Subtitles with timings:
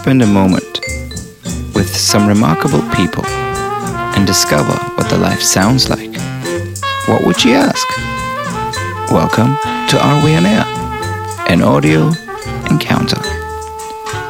[0.00, 0.80] Spend a moment
[1.74, 6.16] with some remarkable people and discover what the life sounds like,
[7.06, 7.86] what would you ask?
[9.12, 9.58] Welcome
[9.90, 10.64] to Are We On Air?
[11.50, 12.12] An audio
[12.70, 13.20] encounter.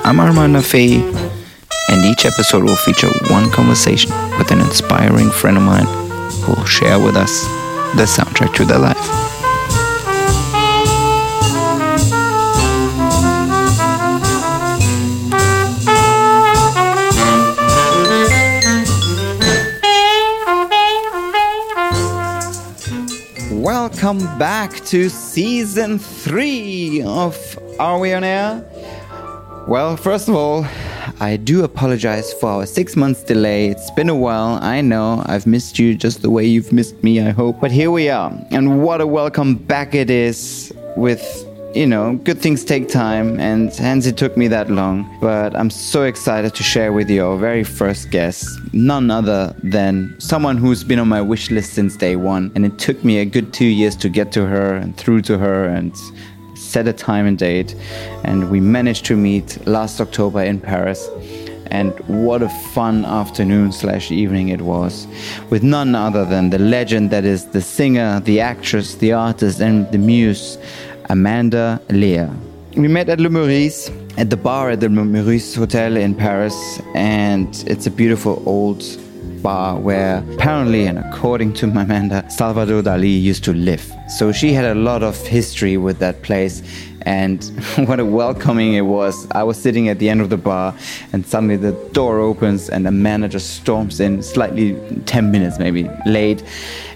[0.02, 1.02] I'm Armand Nafei,
[1.88, 5.86] and each episode will feature one conversation with an inspiring friend of mine
[6.42, 7.44] who will share with us
[7.94, 9.19] the soundtrack to their life.
[24.10, 28.68] Welcome back to season three of Are We On Air?
[29.68, 30.66] Well, first of all,
[31.20, 33.68] I do apologize for our six months delay.
[33.68, 34.58] It's been a while.
[34.62, 37.60] I know I've missed you just the way you've missed me, I hope.
[37.60, 38.36] But here we are.
[38.50, 43.72] And what a welcome back it is with you know, good things take time, and
[43.72, 45.18] hence it took me that long.
[45.20, 50.16] But I'm so excited to share with you our very first guest, none other than
[50.18, 52.50] someone who's been on my wish list since day one.
[52.54, 55.38] And it took me a good two years to get to her and through to
[55.38, 55.96] her and
[56.56, 57.76] set a time and date.
[58.24, 61.08] And we managed to meet last October in Paris.
[61.72, 65.06] And what a fun afternoon slash evening it was,
[65.50, 69.88] with none other than the legend that is the singer, the actress, the artist, and
[69.92, 70.58] the muse
[71.10, 72.30] Amanda Lear.
[72.76, 76.80] We met at Le Meurice, at the bar at the Le Meurice Hotel in Paris,
[76.94, 78.84] and it's a beautiful old
[79.42, 83.92] bar where apparently and according to Amanda, Salvador Dali used to live.
[84.08, 86.62] So she had a lot of history with that place
[87.02, 87.42] and
[87.88, 89.26] what a welcoming it was.
[89.32, 90.76] I was sitting at the end of the bar,
[91.12, 96.44] and suddenly the door opens, and Amanda storms in, slightly 10 minutes maybe late,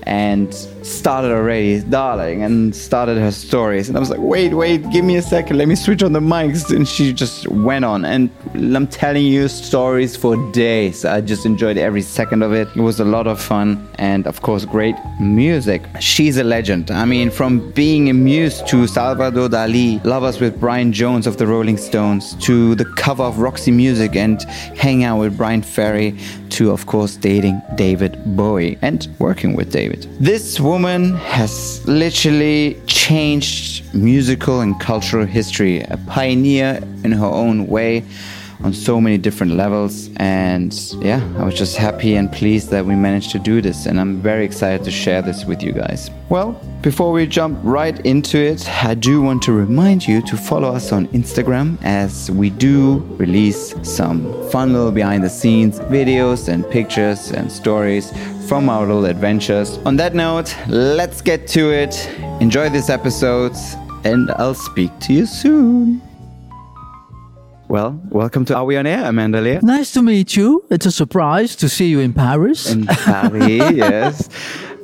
[0.05, 0.55] and
[0.85, 3.89] started already, darling, and started her stories.
[3.89, 6.21] And I was like, wait, wait, give me a second, let me switch on the
[6.21, 6.75] mics.
[6.75, 8.05] And she just went on.
[8.05, 11.05] And I'm telling you stories for days.
[11.05, 12.69] I just enjoyed every second of it.
[12.77, 15.83] It was a lot of fun, and of course, great music.
[16.01, 16.91] She's a legend.
[16.91, 21.47] I mean, from being a muse to Salvador Dali lovers with Brian Jones of the
[21.47, 24.43] Rolling Stones, to the cover of Roxy Music and
[24.77, 26.19] hang out with Bryan Ferry,
[26.51, 30.07] to, of course, dating David Bowie and working with David.
[30.21, 38.05] This woman has literally changed musical and cultural history, a pioneer in her own way
[38.65, 40.11] on so many different levels.
[40.17, 43.87] And yeah, I was just happy and pleased that we managed to do this.
[43.87, 46.11] And I'm very excited to share this with you guys.
[46.29, 50.75] Well, before we jump right into it, I do want to remind you to follow
[50.75, 54.19] us on Instagram as we do release some
[54.51, 58.13] fun little behind the scenes videos and pictures and stories
[58.49, 59.79] from our little adventures.
[59.87, 61.95] On that note, let's get to it.
[62.41, 63.55] Enjoy this episode,
[64.05, 66.03] and I'll speak to you soon.
[67.69, 69.61] Well, welcome to Are We On Air, Amanda Lear.
[69.63, 70.65] Nice to meet you.
[70.71, 72.71] It's a surprise to see you in Paris.
[72.71, 74.29] In Paris, yes.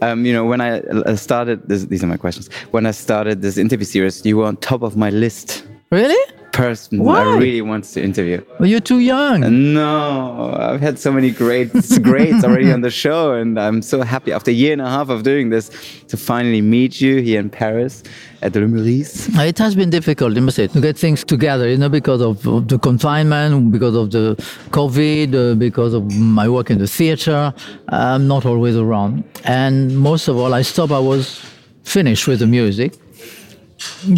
[0.01, 2.49] Um, you know, when I uh, started, this, these are my questions.
[2.71, 5.67] When I started this interview series, you were on top of my list.
[5.91, 6.19] Really?
[6.53, 7.21] Person Why?
[7.21, 8.45] I really want to interview.
[8.59, 9.73] Well, you're too young.
[9.75, 11.73] No, I've had so many great
[12.03, 15.09] greats already on the show, and I'm so happy after a year and a half
[15.09, 15.71] of doing this
[16.09, 18.03] to finally meet you here in Paris
[18.43, 19.29] at the Meurice.
[19.39, 22.47] It has been difficult, you must say, to get things together, you know, because of,
[22.47, 24.37] of the confinement, because of the
[24.71, 27.53] COVID, uh, because of my work in the theater.
[27.89, 29.25] I'm not always around.
[29.45, 31.45] And most of all, I stopped, I was
[31.85, 32.95] finished with the music.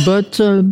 [0.04, 0.62] But uh,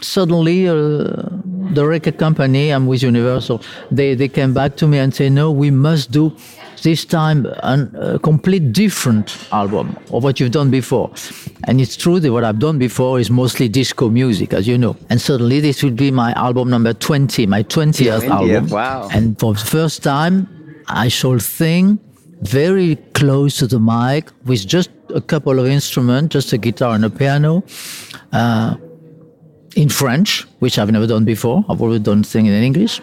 [0.00, 5.14] suddenly, uh, the record company, I'm with Universal, they, they came back to me and
[5.14, 6.34] say, no, we must do
[6.82, 11.10] this time an, a complete different album of what you've done before.
[11.64, 14.96] And it's true that what I've done before is mostly disco music, as you know.
[15.10, 18.68] And suddenly this will be my album number 20, my 20th 20th, album.
[18.68, 19.08] wow.
[19.12, 20.48] And for the first time,
[20.86, 21.98] I shall sing
[22.40, 27.04] very close to the mic with just a couple of instruments, just a guitar and
[27.04, 27.64] a piano.
[28.32, 28.76] Uh,
[29.76, 31.64] in French, which I've never done before.
[31.68, 33.00] I've always done things in English.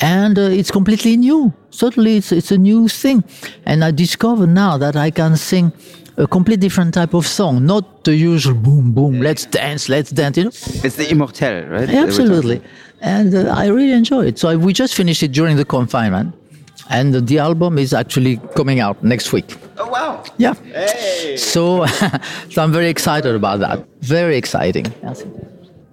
[0.00, 1.52] And uh, it's completely new.
[1.70, 3.24] Certainly, it's, it's a new thing.
[3.64, 5.72] And I discover now that I can sing
[6.16, 10.36] a completely different type of song, not the usual boom, boom, let's dance, let's dance,
[10.36, 10.48] you know?
[10.48, 11.88] It's the Immortel, right?
[11.88, 12.62] Absolutely.
[13.00, 14.38] And uh, I really enjoy it.
[14.38, 16.34] So I, we just finished it during the confinement.
[16.88, 19.56] And uh, the album is actually coming out next week.
[19.76, 20.22] Oh, wow.
[20.38, 20.54] Yeah.
[20.54, 21.36] Hey.
[21.36, 21.84] So,
[22.50, 23.84] so I'm very excited about that.
[24.00, 24.86] Very exciting.
[25.02, 25.24] Yes.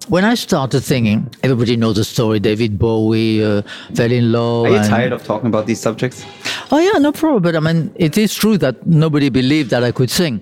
[0.08, 2.38] When I started singing, everybody knows the story.
[2.40, 3.62] David Bowie uh,
[3.94, 4.66] fell in love.
[4.66, 6.24] Are you and- tired of talking about these subjects?
[6.70, 7.42] Oh yeah, no problem.
[7.42, 10.40] But I mean, it is true that nobody believed that I could sing.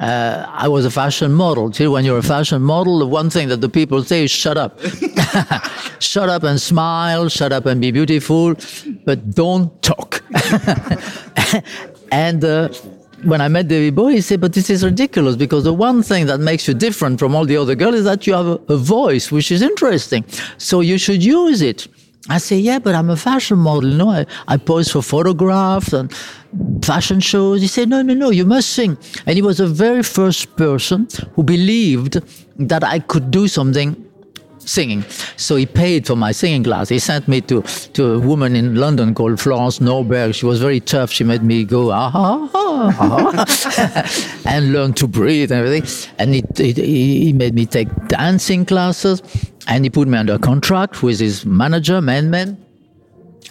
[0.00, 1.72] Uh, I was a fashion model.
[1.72, 4.56] See, when you're a fashion model, the one thing that the people say is "shut
[4.56, 4.78] up,
[5.98, 8.54] shut up and smile, shut up and be beautiful,
[9.04, 10.22] but don't talk."
[12.12, 12.68] and uh,
[13.24, 16.26] when I met David Bowie, he said, "But this is ridiculous because the one thing
[16.26, 18.76] that makes you different from all the other girls is that you have a, a
[18.76, 20.24] voice, which is interesting.
[20.58, 21.88] So you should use it."
[22.28, 23.88] I say, yeah, but I'm a fashion model.
[23.88, 26.12] Know, I, I pose for photographs and
[26.84, 27.60] fashion shows.
[27.60, 28.98] He said, no, no, no, you must sing.
[29.26, 32.20] And he was the very first person who believed
[32.58, 34.05] that I could do something
[34.66, 35.02] singing.
[35.36, 36.88] So he paid for my singing class.
[36.88, 40.34] He sent me to, to a woman in London called Florence Norberg.
[40.34, 41.10] She was very tough.
[41.10, 42.50] She made me go, ah, ah,
[42.98, 46.12] ah, and learn to breathe and everything.
[46.18, 49.22] And he, he, he made me take dancing classes
[49.66, 52.58] and he put me under contract with his manager, MainMan.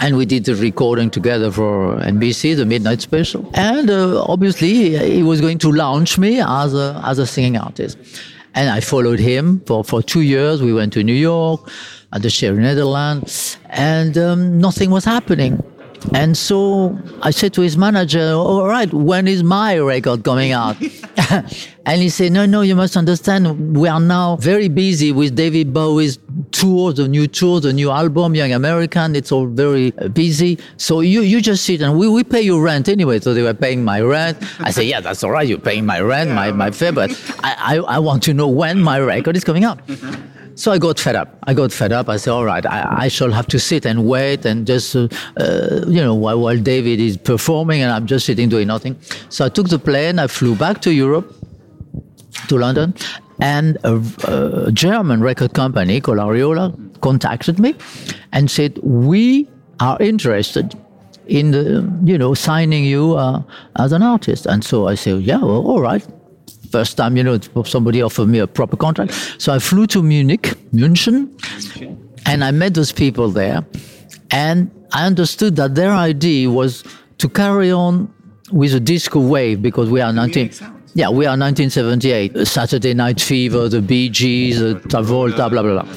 [0.01, 3.49] And we did the recording together for NBC, the Midnight Special.
[3.53, 7.97] And uh, obviously, he was going to launch me as a, as a singing artist.
[8.55, 10.61] And I followed him for, for two years.
[10.61, 11.69] We went to New York,
[12.11, 15.61] and the Sherry Netherlands, and um, nothing was happening.
[16.13, 20.77] And so I said to his manager, All right, when is my record coming out?
[21.85, 25.73] and he said, No, no, you must understand, we are now very busy with David
[25.73, 26.19] Bowie's
[26.51, 29.15] tour, the new tour, the new album, Young American.
[29.15, 30.59] It's all very uh, busy.
[30.77, 33.19] So you, you just sit and we, we pay you rent anyway.
[33.19, 34.37] So they were paying my rent.
[34.59, 35.47] I said, Yeah, that's all right.
[35.47, 37.11] You're paying my rent, my, my fare, but
[37.43, 39.79] I, I, I want to know when my record is coming out.
[40.55, 41.37] So I got fed up.
[41.43, 42.07] I got fed up.
[42.07, 45.09] I said, all right, I, I shall have to sit and wait and just, uh,
[45.37, 48.97] uh, you know, while, while David is performing and I'm just sitting doing nothing.
[49.29, 50.17] So I took the plane.
[50.17, 51.35] I flew back to Europe,
[52.47, 52.93] to London,
[53.39, 57.75] and a, a German record company called Ariola contacted me
[58.31, 59.49] and said, we
[59.81, 60.73] are interested
[61.27, 63.43] in the, you know, signing you uh,
[63.77, 64.45] as an artist.
[64.45, 66.05] And so I said, yeah, well, all right
[66.77, 69.11] first time, you know, somebody offered me a proper contract.
[69.37, 71.19] So I flew to Munich, München,
[72.25, 73.59] and I met those people there.
[74.31, 74.57] And
[74.91, 76.83] I understood that their idea was
[77.19, 77.93] to carry on
[78.51, 80.51] with a disco wave because we are 19.
[80.95, 82.45] Yeah, we are 1978.
[82.45, 85.87] Saturday Night Fever, the Bee Gees, uh, Travolta, blah, blah, blah.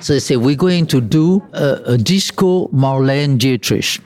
[0.00, 4.00] So they say, we're going to do a, a disco Marlene Dietrich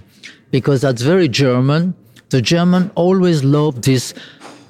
[0.52, 1.94] because that's very German.
[2.31, 4.14] The German always loved this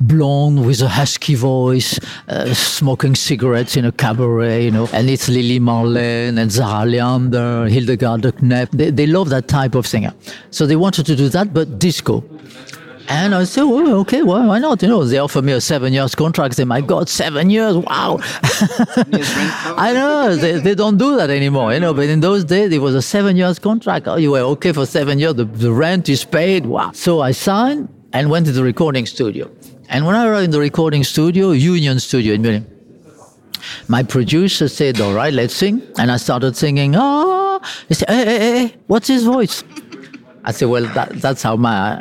[0.00, 1.98] blonde with a husky voice,
[2.28, 7.68] uh, smoking cigarettes in a cabaret, you know, and it's Lily Marlene and Zara Leander,
[7.68, 8.68] Hildegard de.
[8.72, 10.12] They, they love that type of singer.
[10.50, 12.24] So they wanted to do that, but disco.
[13.10, 14.82] And I said, well, okay, well, why not?
[14.82, 16.58] You know, they offered me a seven years contract.
[16.58, 18.18] They, my God, seven years, wow.
[18.22, 22.80] I know, they, they don't do that anymore, you know, but in those days, it
[22.80, 24.06] was a seven years contract.
[24.08, 26.92] Oh, you were okay for seven years, the, the rent is paid, wow.
[26.92, 29.50] So I signed and went to the recording studio.
[29.90, 32.64] And when I arrived in the recording studio, Union Studio in Munich,
[33.88, 35.82] my producer said, all right, let's sing.
[35.98, 37.58] And I started singing, ah.
[37.88, 39.64] He said, hey, hey, hey, what's his voice?
[40.44, 41.98] I said, well, that, that's how my,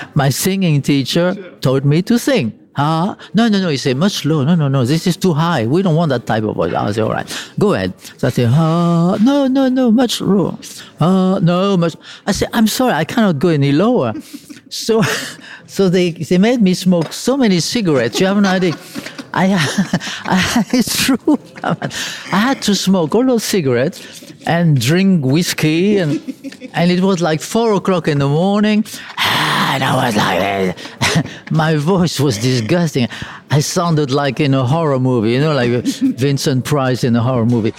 [0.14, 2.58] my singing teacher taught me to sing.
[2.76, 3.68] Ah, no, no, no.
[3.68, 4.44] He said, much lower.
[4.44, 4.84] No, no, no.
[4.84, 5.66] This is too high.
[5.66, 6.72] We don't want that type of voice.
[6.72, 7.92] I said, all right, go ahead.
[8.18, 10.56] So I said, ah, no, no, no, much lower.
[11.00, 11.94] Ah, no, much.
[12.26, 14.12] I said, I'm sorry, I cannot go any lower.
[14.70, 15.02] So,
[15.66, 18.20] so they, they made me smoke so many cigarettes.
[18.20, 18.74] You have an idea.
[19.34, 19.52] I,
[20.24, 21.38] I, it's true.
[21.62, 26.20] I had to smoke all those cigarettes and drink whiskey, and
[26.72, 28.84] and it was like four o'clock in the morning,
[29.18, 33.06] and I was like, my voice was disgusting.
[33.50, 35.84] I sounded like in a horror movie, you know, like
[36.16, 37.74] Vincent Price in a horror movie.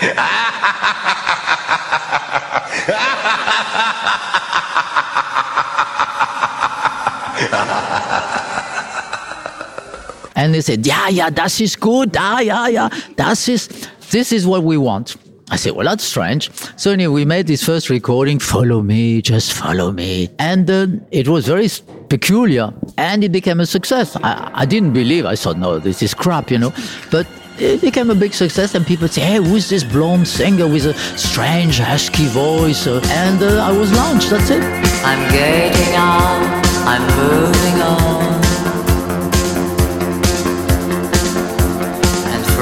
[10.41, 12.17] And they said, yeah, yeah, that is good.
[12.17, 13.67] Ah, yeah, yeah, that is,
[14.09, 15.15] this is what we want.
[15.51, 16.49] I said, well, that's strange.
[16.77, 20.29] So anyway, we made this first recording, follow me, just follow me.
[20.39, 21.69] And uh, it was very
[22.09, 24.17] peculiar and it became a success.
[24.23, 26.73] I, I didn't believe, I thought, no, this is crap, you know.
[27.11, 27.27] But
[27.59, 30.95] it became a big success and people say, hey, who's this blonde singer with a
[31.19, 32.87] strange husky voice?
[32.87, 34.63] Uh, and uh, I was launched, that's it.
[35.05, 38.50] I'm getting on, I'm moving on.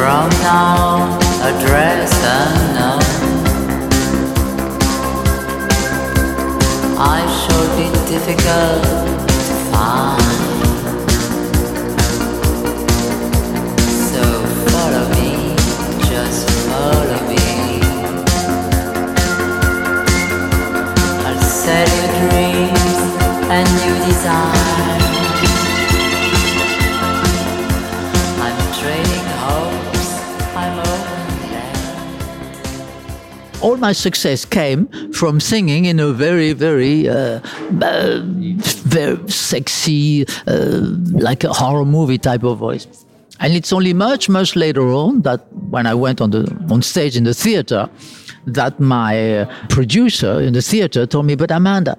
[0.09, 3.03] From now, address unknown.
[6.97, 9.28] I should be difficult
[33.89, 34.81] my success came
[35.19, 37.39] from singing in a very, very, uh,
[37.81, 38.21] uh,
[38.95, 40.81] very sexy, uh,
[41.29, 42.85] like a horror movie type of voice.
[43.39, 45.39] And it's only much, much later on that
[45.75, 46.43] when I went on the
[46.73, 47.81] on stage in the theater,
[48.57, 51.95] that my producer in the theater told me, "But Amanda."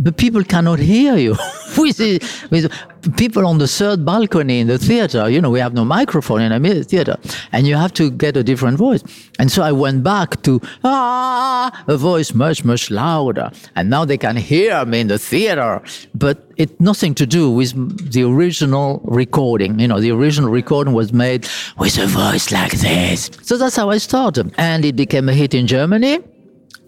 [0.00, 1.32] The people cannot hear you.
[1.76, 2.70] with, the- with
[3.16, 6.62] people on the third balcony in the theater, you know, we have no microphone in
[6.62, 7.16] the theater,
[7.52, 9.02] and you have to get a different voice.
[9.38, 14.18] And so I went back to ah, a voice much much louder, and now they
[14.18, 15.82] can hear me in the theater.
[16.14, 17.72] But it nothing to do with
[18.12, 19.78] the original recording.
[19.80, 23.30] You know, the original recording was made with a voice like this.
[23.42, 26.20] So that's how I started, and it became a hit in Germany.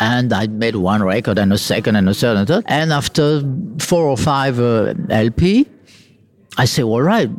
[0.01, 2.65] And I made one record and a second and a third and a third.
[2.67, 3.43] And after
[3.79, 5.69] four or five uh, LP,
[6.57, 7.31] I say, all right,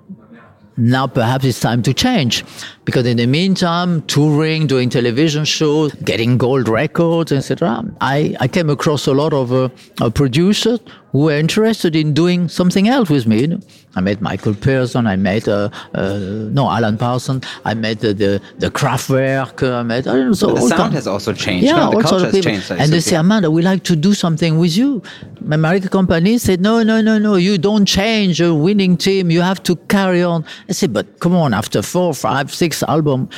[0.77, 2.46] now perhaps it's time to change.
[2.86, 8.70] Because in the meantime, touring, doing television shows, getting gold records, etc., I, I came
[8.70, 10.80] across a lot of uh, producers
[11.12, 13.58] who were interested in doing something else with me.
[13.96, 16.18] I met Michael Pearson, I met, uh, uh,
[16.58, 20.53] no, Alan Parsons, I met the, the, the Kraftwerk, I met, I don't know, so
[20.53, 21.65] The sound kind- has also changed.
[21.65, 21.91] yeah, no?
[21.91, 22.72] the culture has changed.
[22.72, 25.01] and they say, Amanda, we like to do something with you.
[25.41, 29.30] My American company said, no, no, no, no, you don't change a winning team.
[29.30, 30.46] You have to carry on.
[30.70, 33.34] I said, but come on, after four, five, six albums,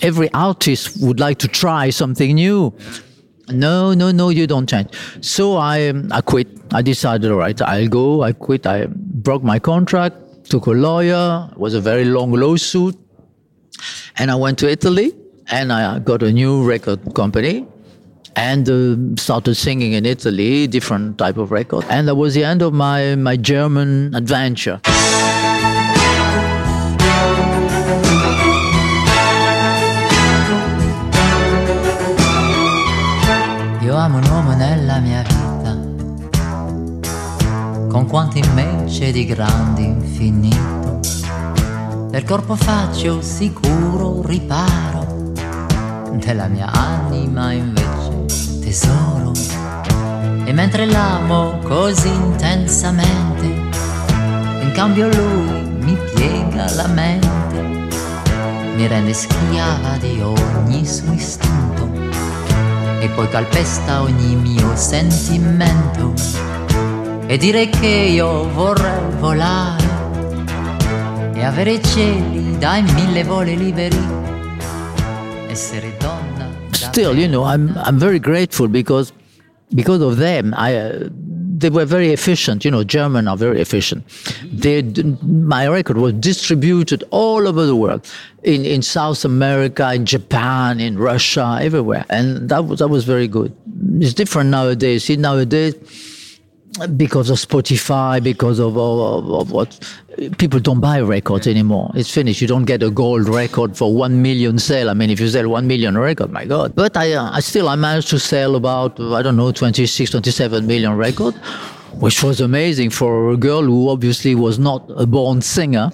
[0.00, 2.72] every artist would like to try something new.
[3.48, 4.88] No, no, no, you don't change.
[5.20, 6.48] So I, I quit.
[6.72, 8.22] I decided, all right, I'll go.
[8.22, 8.66] I quit.
[8.66, 10.16] I broke my contract,
[10.50, 11.48] took a lawyer.
[11.52, 12.96] It was a very long lawsuit.
[14.18, 15.12] And I went to Italy
[15.50, 17.66] and I got a new record company
[18.34, 21.84] and uh, started singing in Italy, different type of record.
[21.88, 24.80] And that was the end of my, my German adventure.
[33.86, 35.78] Io amo un uomo nella mia vita,
[37.88, 40.98] con quanto invece di grande infinito.
[42.10, 45.30] Del corpo faccio sicuro riparo,
[46.14, 49.30] della mia anima invece tesoro.
[50.44, 53.46] E mentre l'amo così intensamente,
[54.62, 57.86] in cambio lui mi piega la mente,
[58.74, 61.65] mi rende schiava di ogni suo istinto
[63.06, 66.12] e poi calpesta ogni mio sentimento.
[67.26, 69.84] E dire che io vorrei volare
[71.32, 73.98] e avere cieli dai mille voli liberi.
[75.46, 76.24] Essere donna
[76.72, 79.12] Still, you know, I'm, I'm very grateful because,
[79.74, 81.08] because of them, I, uh,
[81.66, 82.64] they were very efficient.
[82.64, 84.04] You know, German are very efficient.
[84.44, 84.82] They,
[85.22, 88.08] my record was distributed all over the world,
[88.44, 93.26] in, in South America, in Japan, in Russia, everywhere, and that was that was very
[93.26, 93.52] good.
[94.00, 95.04] It's different nowadays.
[95.04, 95.74] See, nowadays
[96.96, 99.78] because of Spotify, because of, of, of what
[100.38, 101.90] people don't buy records anymore.
[101.94, 102.40] It's finished.
[102.40, 104.90] You don't get a gold record for one million sale.
[104.90, 106.74] I mean, if you sell one million record, my God.
[106.74, 110.66] But I, uh, I still, I managed to sell about, I don't know, 26, 27
[110.66, 111.34] million record,
[111.94, 115.90] which was amazing for a girl who obviously was not a born singer.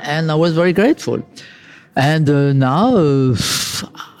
[0.00, 1.22] And I was very grateful.
[1.96, 3.36] And uh, now uh,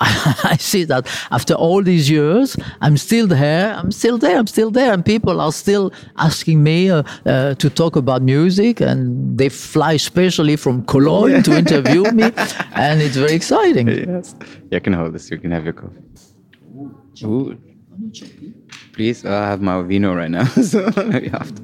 [0.00, 3.74] I see that after all these years, I'm still there.
[3.74, 4.38] I'm still there.
[4.38, 8.80] I'm still there, and people are still asking me uh, uh, to talk about music,
[8.80, 12.24] and they fly specially from Cologne to interview me,
[12.74, 13.88] and it's very exciting.
[13.88, 14.34] Yes.
[14.70, 15.30] You can hold this.
[15.30, 16.02] You can have your coffee.
[17.24, 17.58] Ooh.
[18.92, 21.62] Please, uh, I have my vino right now, so maybe after.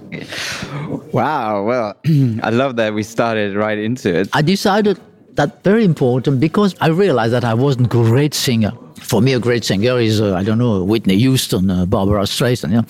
[1.12, 1.64] Wow.
[1.64, 1.96] Well,
[2.42, 4.28] I love that we started right into it.
[4.32, 4.98] I decided
[5.32, 8.72] that very important because I realized that I wasn't a great singer.
[9.00, 12.70] For me, a great singer is uh, I don't know Whitney Houston, uh, Barbra Streisand.
[12.70, 12.86] You know?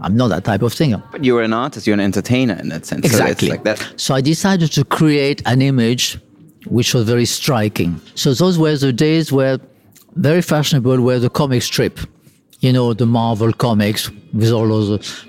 [0.00, 1.02] I'm not that type of singer.
[1.12, 1.86] But you're an artist.
[1.86, 3.06] You're an entertainer in that sense.
[3.06, 3.48] Exactly.
[3.48, 3.92] So like that.
[3.96, 6.18] So I decided to create an image
[6.66, 8.00] which was very striking.
[8.14, 9.58] So those were the days where
[10.16, 11.98] very fashionable were the comic strip.
[12.60, 15.26] You know, the Marvel comics with all those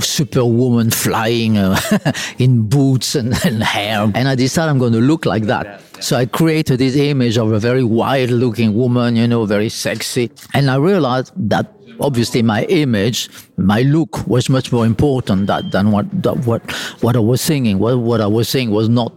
[0.00, 1.78] superwoman flying uh,
[2.38, 4.10] in boots and, and hair.
[4.14, 5.82] And I decided I'm going to look like that.
[6.02, 10.30] So I created this image of a very wild looking woman, you know, very sexy.
[10.54, 15.90] And I realized that obviously my image, my look was much more important that, than
[15.90, 16.70] what, that, what,
[17.02, 17.78] what I was singing.
[17.78, 19.12] What, what I was saying was not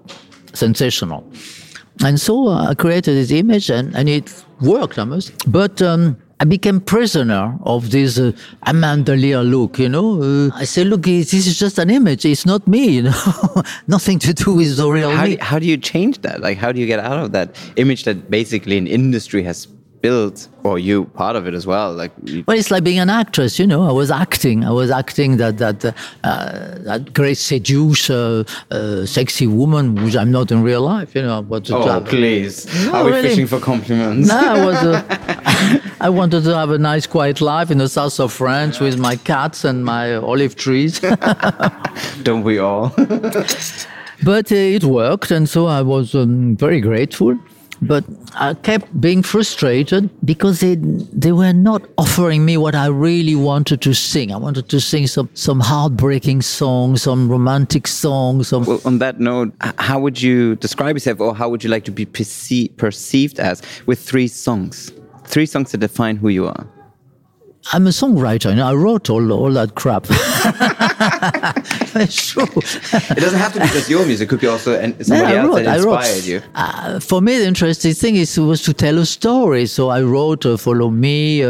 [0.53, 1.25] sensational.
[2.03, 5.31] And so uh, I created this image and, and it worked almost.
[5.51, 8.31] But um, I became prisoner of this uh,
[8.63, 10.21] Amanda Lear look, you know.
[10.21, 12.25] Uh, I said, look, this is just an image.
[12.25, 13.63] It's not me, you know.
[13.87, 15.35] Nothing to do with the real How me.
[15.37, 16.41] do, how do you change that?
[16.41, 19.67] Like, how do you get out of that image that basically an industry has
[20.03, 21.89] built, or you part of it as well?
[22.01, 22.11] Like,
[22.47, 23.81] Well, it's like being an actress, you know.
[23.91, 24.57] I was acting.
[24.71, 25.93] I was acting that that uh,
[26.89, 31.41] that great seducer, uh, sexy woman, which I'm not in real life, you know.
[31.41, 32.55] But oh, please,
[32.85, 33.29] No, are we really.
[33.29, 34.27] fishing for compliments?
[34.27, 34.79] No, I was.
[34.91, 38.97] Uh, I wanted to have a nice, quiet life in the south of France with
[38.99, 40.99] my cats and my olive trees.
[42.23, 42.89] Don't we all?
[44.23, 47.37] but uh, it worked, and so I was um, very grateful.
[47.81, 53.35] But I kept being frustrated because they they were not offering me what I really
[53.35, 54.31] wanted to sing.
[54.31, 59.19] I wanted to sing some some heartbreaking songs, some romantic songs, some well, on that
[59.19, 63.39] note, how would you describe yourself, or how would you like to be perce- perceived
[63.39, 64.91] as with three songs?
[65.25, 66.67] Three songs that define who you are.
[67.71, 70.05] I'm a songwriter, and I wrote all all that crap.
[72.05, 72.43] it's true.
[72.53, 75.41] It doesn't have to be just your music; it could be also an- somebody I
[75.41, 75.99] else that I wrote.
[75.99, 76.41] inspired you.
[76.55, 79.65] Uh, for me, the interesting thing is was to tell a story.
[79.65, 81.49] So I wrote uh, "Follow Me," uh,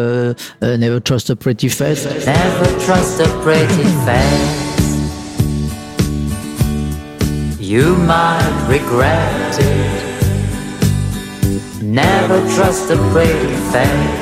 [0.61, 4.59] uh, "Never Trust a Pretty Face." Never trust a pretty face.
[7.59, 10.03] You might regret it.
[11.81, 14.21] Never trust a pretty face.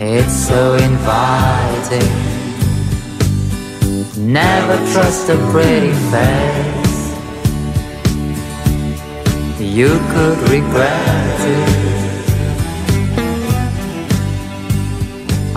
[0.00, 2.10] It's so inviting.
[4.16, 6.84] Never trust a pretty face.
[9.58, 11.84] You could regret it.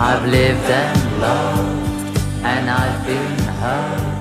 [0.00, 4.18] I've lived and loved, and I've been hurt.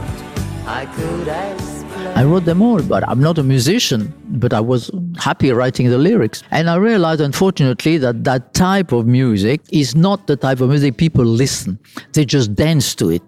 [0.68, 2.08] I could explain.
[2.16, 4.14] I wrote them all, but I'm not a musician.
[4.30, 9.08] But I was happy writing the lyrics, and I realized, unfortunately, that that type of
[9.08, 11.80] music is not the type of music people listen.
[12.14, 13.24] They just dance to it.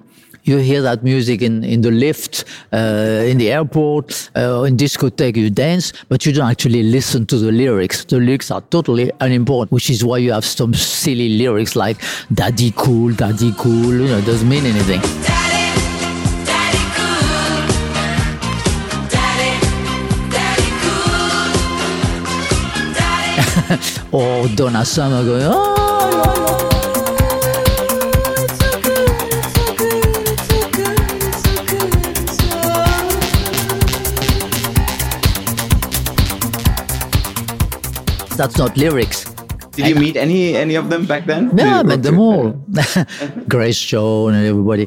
[0.49, 5.35] You hear that music in, in the lift, uh, in the airport, uh, in discotheque,
[5.35, 8.03] you dance, but you don't actually listen to the lyrics.
[8.05, 11.97] The lyrics are totally unimportant, which is why you have some silly lyrics like
[12.33, 15.01] "Daddy cool, Daddy cool." You know, it doesn't mean anything.
[15.01, 15.69] Daddy,
[16.49, 17.67] daddy cool.
[19.07, 19.51] Daddy,
[20.31, 20.69] daddy
[24.11, 25.78] Or Donna Summer going, "Oh."
[38.39, 39.25] That's not lyrics.
[39.75, 41.49] Did you meet any any of them back then?
[41.55, 42.17] Did Yeah, I met them together?
[42.17, 43.45] all.
[43.53, 44.85] Grace Jones and everybody.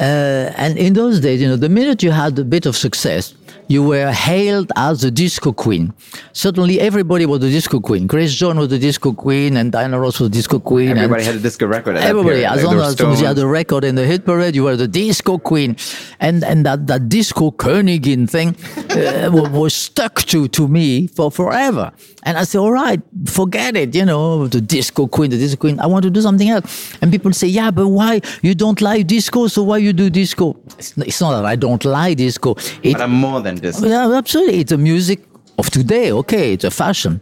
[0.00, 3.34] Uh, and in those days, you know, the minute you had a bit of success,
[3.68, 5.92] you were hailed as the disco queen.
[6.32, 8.06] Suddenly, everybody was the disco queen.
[8.06, 10.90] Grace Jones was the disco queen, and Diana Ross was the disco queen.
[10.90, 11.96] and Everybody had a disco record.
[11.96, 14.54] At Everybody, period, as like long as you had a record in the hit parade,
[14.54, 15.76] you were the disco queen,
[16.20, 18.56] and and that, that disco Königin thing
[18.90, 21.92] uh, was stuck to to me for forever.
[22.22, 25.78] And I said, all right, forget it, you know, the disco queen, the disco queen.
[25.78, 26.96] I want to do something else.
[27.00, 29.46] And people say, yeah, but why you don't like disco?
[29.46, 30.56] So why you do disco?
[30.76, 32.56] It's, it's not that I don't like disco.
[32.82, 33.80] It, But I'm more than this.
[33.82, 34.60] yeah, absolutely.
[34.60, 35.24] It's a music
[35.58, 36.12] of today.
[36.12, 37.20] Okay, it's a fashion.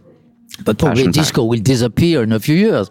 [0.63, 1.21] But probably Fashion time.
[1.23, 2.89] disco will disappear in a few years.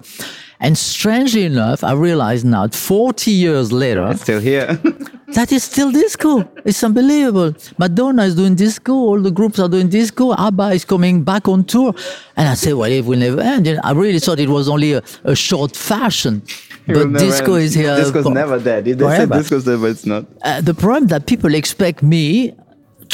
[0.61, 4.67] And strangely enough, I realize now, 40 years later, It's still here.
[5.35, 6.49] that is still disco.
[6.65, 7.55] It's unbelievable.
[7.79, 8.93] Madonna is doing disco.
[8.93, 10.33] All the groups are doing disco.
[10.35, 11.95] ABBA is coming back on tour.
[12.37, 13.67] And I said, well, it will never end.
[13.67, 16.43] Know, I really thought it was only a, a short fashion.
[16.87, 17.65] But disco end.
[17.65, 17.97] is here.
[17.97, 18.85] Disco's for- never dead.
[18.85, 20.27] They said disco's dead, but it's not.
[20.43, 22.55] Uh, the problem that people expect me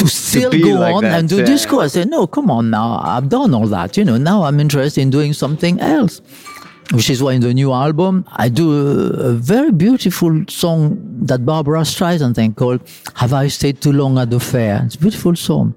[0.01, 1.45] to still be go like on that, and do yeah.
[1.45, 1.81] disco.
[1.81, 3.01] I say, no, come on now.
[3.03, 3.97] I've done all that.
[3.97, 6.21] You know, now I'm interested in doing something else.
[6.93, 11.47] Which is why in the new album, I do a, a very beautiful song that
[11.47, 12.81] Barbra Streisand thing called
[13.15, 14.83] Have I Stayed Too Long at the Fair?
[14.87, 15.77] It's a beautiful song.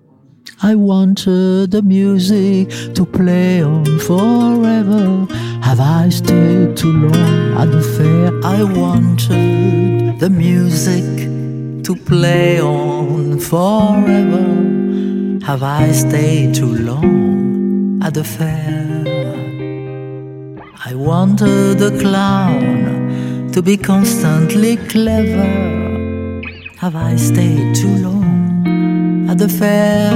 [0.64, 5.28] I wanted the music to play on forever.
[5.62, 8.32] Have I stayed too long at the fair?
[8.44, 11.33] I wanted the music
[11.84, 14.46] to play on forever.
[15.46, 19.04] Have I stayed too long at the fair?
[20.86, 25.52] I wanted the clown to be constantly clever.
[26.78, 30.12] Have I stayed too long at the fair?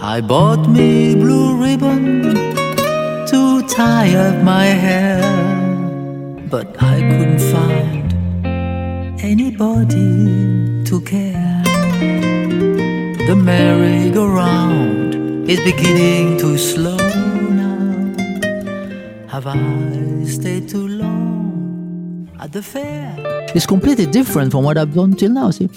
[0.00, 2.34] I bought me blue ribbon
[3.30, 5.22] to tie up my hair,
[6.50, 8.07] but I couldn't find
[9.28, 11.62] anybody to care.
[13.28, 17.02] The merry-go-round is beginning to slowly
[19.28, 23.14] Have I stayed too long at the fair?
[23.54, 25.68] It's completely different from what I've done till now, see?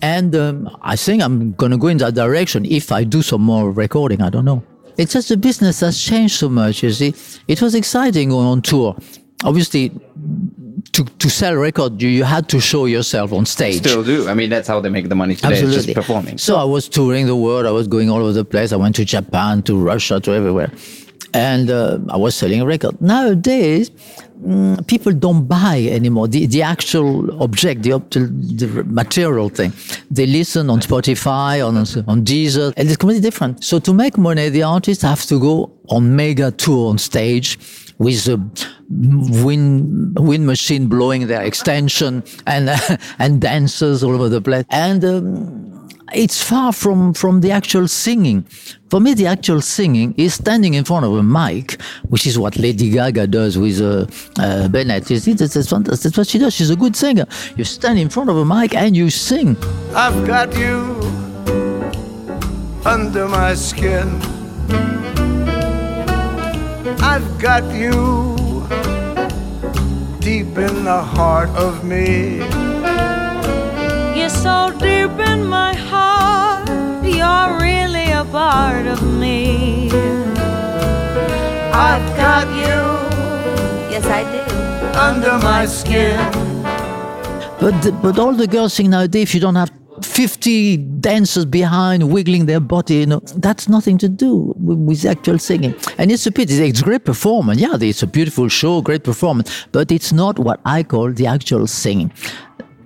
[0.00, 3.70] And um, I think I'm to go in that direction if I do some more
[3.70, 4.22] recording.
[4.22, 4.62] I don't know.
[4.96, 7.12] It's just the business has changed so much, you see.
[7.48, 8.96] It was exciting going on tour.
[9.44, 9.92] Obviously,
[10.92, 13.76] to, to sell record, you, you had to show yourself on stage.
[13.76, 14.28] Still do.
[14.28, 15.58] I mean, that's how they make the money today.
[15.60, 16.38] It's just performing.
[16.38, 17.66] So I was touring the world.
[17.66, 18.72] I was going all over the place.
[18.72, 20.70] I went to Japan, to Russia, to everywhere.
[21.32, 23.00] And uh, I was selling a record.
[23.00, 23.90] Nowadays,
[24.40, 29.72] mm, people don't buy anymore the, the actual object, the, ob- the material thing.
[30.12, 33.64] They listen on Spotify, on, on Deezer, and it's completely different.
[33.64, 37.58] So to make money, the artists have to go on mega tour on stage
[37.98, 38.36] with a
[38.90, 42.70] wind wind machine blowing their extension and
[43.18, 44.64] and dancers all over the place.
[44.70, 48.42] And um, it's far from from the actual singing.
[48.90, 52.56] For me, the actual singing is standing in front of a mic, which is what
[52.56, 54.06] Lady Gaga does with uh,
[54.38, 55.10] uh, Bennett.
[55.10, 56.54] You see, that's, that's, that's what she does.
[56.54, 57.26] She's a good singer.
[57.56, 59.56] You stand in front of a mic and you sing.
[59.94, 61.00] I've got you
[62.84, 65.03] under my skin.
[66.86, 67.92] I've got you
[70.20, 72.38] deep in the heart of me.
[74.18, 76.68] You're so deep in my heart.
[77.02, 79.90] You're really a part of me.
[81.72, 82.80] I've got you
[83.90, 84.98] Yes, I do.
[84.98, 86.18] under my skin.
[87.60, 89.22] But but all the girls sing nowadays.
[89.22, 89.70] If you don't have
[90.04, 95.74] 50 dancers behind wiggling their body, you know, that's nothing to do with, actual singing.
[95.98, 96.54] And it's a pity.
[96.54, 97.60] It's a great performance.
[97.60, 99.66] Yeah, it's a beautiful show, great performance.
[99.72, 102.12] But it's not what I call the actual singing.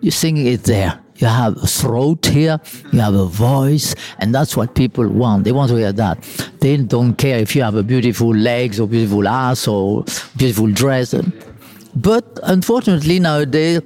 [0.00, 1.00] You singing it there.
[1.16, 2.60] You have a throat here,
[2.92, 5.42] you have a voice, and that's what people want.
[5.42, 6.22] They want to hear that.
[6.60, 10.04] They don't care if you have a beautiful legs or beautiful ass or
[10.36, 11.16] beautiful dress.
[11.96, 13.80] But unfortunately nowadays,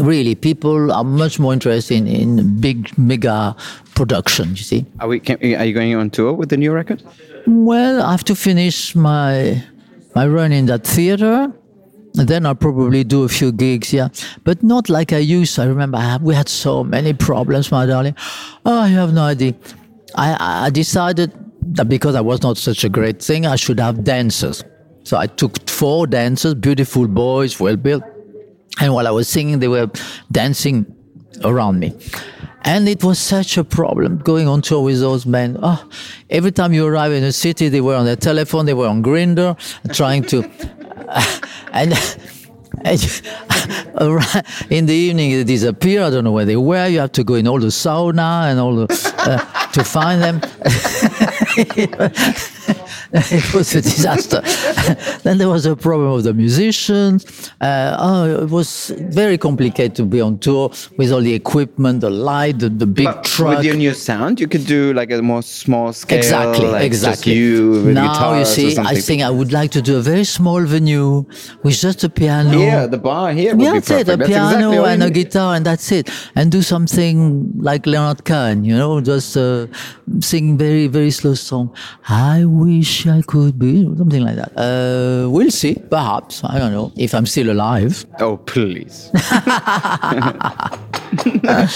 [0.00, 3.56] really people are much more interested in, in big mega
[3.94, 5.20] production you see Are we?
[5.20, 7.02] Can, are you going on tour with the new record?
[7.46, 9.62] well i have to finish my
[10.14, 11.52] my run in that theater
[12.18, 14.08] and then I'll probably do a few gigs, yeah,
[14.44, 15.56] but not like I used.
[15.56, 15.62] to.
[15.62, 18.16] I remember I had, we had so many problems, my darling.
[18.64, 19.54] Oh, you have no idea.
[20.14, 21.32] I, I decided
[21.74, 24.64] that because I was not such a great thing, I should have dancers.
[25.04, 28.02] So I took four dancers, beautiful boys, well built,
[28.80, 29.90] and while I was singing, they were
[30.30, 30.86] dancing
[31.44, 31.94] around me.
[32.62, 35.56] And it was such a problem going on tour with those men.
[35.62, 35.88] Oh,
[36.28, 39.02] every time you arrive in a city, they were on their telephone, they were on
[39.02, 39.56] Grindr,
[39.94, 40.42] trying to.
[41.72, 41.92] and.
[42.84, 43.22] and
[44.70, 46.02] in the evening, they disappear.
[46.02, 46.86] I don't know where they were.
[46.86, 48.86] You have to go in all the sauna and all the
[49.18, 50.40] uh, to find them.
[53.12, 54.42] it was a disaster.
[55.22, 57.50] then there was a problem with the musicians.
[57.60, 62.10] Uh, oh, it was very complicated to be on tour with all the equipment, the
[62.10, 63.56] light, the, the big But truck.
[63.56, 66.18] With your new sound, you could do like a more small scale.
[66.18, 67.34] Exactly, like exactly.
[67.34, 71.24] you now you see, I think I would like to do a very small venue
[71.62, 72.58] with just a piano.
[72.58, 74.16] Here, the bar here would yeah, that's it, a.
[74.16, 76.10] That's piano exactly and a guitar, and that's it.
[76.34, 79.66] And do something like Leonard Cohen, you know, just uh,
[80.20, 81.74] sing very, very slow song.
[82.08, 84.52] I wish I could be, something like that.
[84.56, 86.42] Uh, we'll see, perhaps.
[86.44, 88.04] I don't know if I'm still alive.
[88.20, 89.10] Oh, please.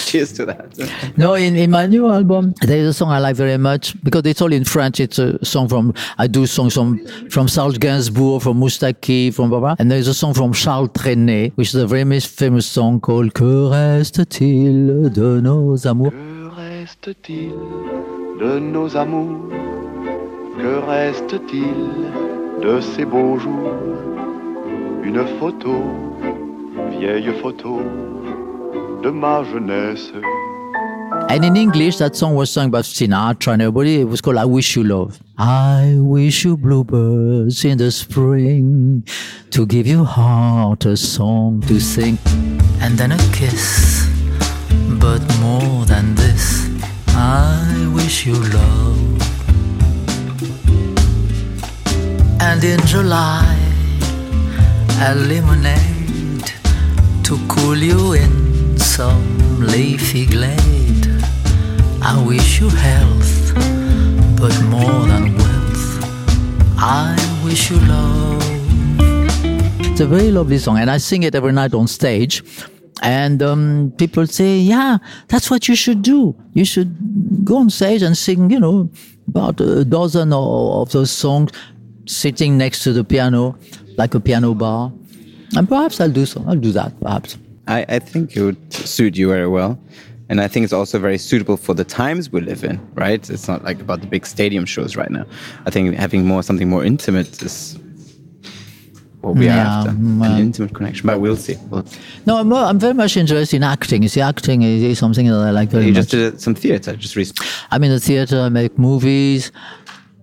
[0.06, 1.12] Cheers to that.
[1.16, 4.42] No, in, in my new album, there's a song I like very much because it's
[4.42, 5.00] all in French.
[5.00, 6.98] It's a song from, I do songs from,
[7.30, 9.76] from Serge Gainsbourg, from Moustaki, from blah, blah.
[9.78, 13.34] And there's a song from Charles Trenet, which is a very mis- famous song called
[13.34, 16.10] Que reste-t-il de nos amours?
[16.12, 19.50] Que reste-t-il de nos amours
[20.58, 23.74] Que reste-t-il de ces beaux jours
[25.04, 25.74] Une photo,
[26.98, 27.80] vieille photo
[29.02, 30.12] de ma jeunesse.
[31.28, 34.00] And in English, that song was sung by Sinatra and everybody.
[34.00, 35.18] It was called I Wish You Love.
[35.38, 39.04] I wish you bluebirds in the spring
[39.50, 42.18] to give your heart a song to sing.
[42.80, 44.08] And then a kiss.
[45.00, 46.68] But more than this,
[47.22, 48.98] I wish you love.
[52.40, 53.58] And in July,
[55.02, 56.50] a lemonade
[57.24, 61.06] to cool you in some leafy glade.
[62.00, 63.54] I wish you health,
[64.40, 65.88] but more than wealth.
[66.78, 68.42] I wish you love.
[69.92, 72.42] It's a very lovely song, and I sing it every night on stage.
[73.02, 76.34] And um, people say, "Yeah, that's what you should do.
[76.54, 78.90] You should go on stage and sing, you know,
[79.28, 81.52] about a dozen of, of those songs."
[82.10, 83.56] sitting next to the piano,
[83.96, 84.92] like a piano bar.
[85.56, 86.44] And perhaps I'll do so.
[86.46, 87.38] I'll do that, perhaps.
[87.66, 89.78] I, I think it would suit you very well.
[90.28, 93.28] And I think it's also very suitable for the times we live in, right?
[93.28, 95.26] It's not like about the big stadium shows right now.
[95.66, 97.78] I think having more something more intimate is
[99.20, 99.94] what we are Yeah, after.
[99.98, 101.06] well- An intimate connection.
[101.06, 101.56] But we'll see.
[101.68, 101.84] We'll,
[102.26, 104.02] No, I'm, I'm very much interested in acting.
[104.02, 105.96] You see, acting is, is something that I like very you much.
[106.08, 107.46] just did some theater just recently.
[107.70, 109.52] I'm in the theater, I make movies.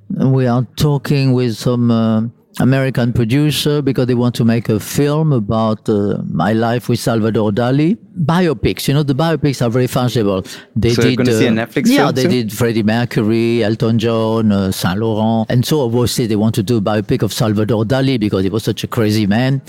[0.10, 2.22] We are talking with some uh,
[2.60, 7.52] American producer because they want to make a film about uh, my life with Salvador
[7.52, 7.98] Dali.
[8.26, 10.44] Biopics, you know, the biopics are very fashionable.
[10.76, 12.32] They So you're gonna see a Netflix Yeah, film they soon?
[12.32, 16.78] did Freddie Mercury, Elton John, uh, Saint Laurent, and so obviously they want to do
[16.78, 19.62] a biopic of Salvador Dali because he was such a crazy man.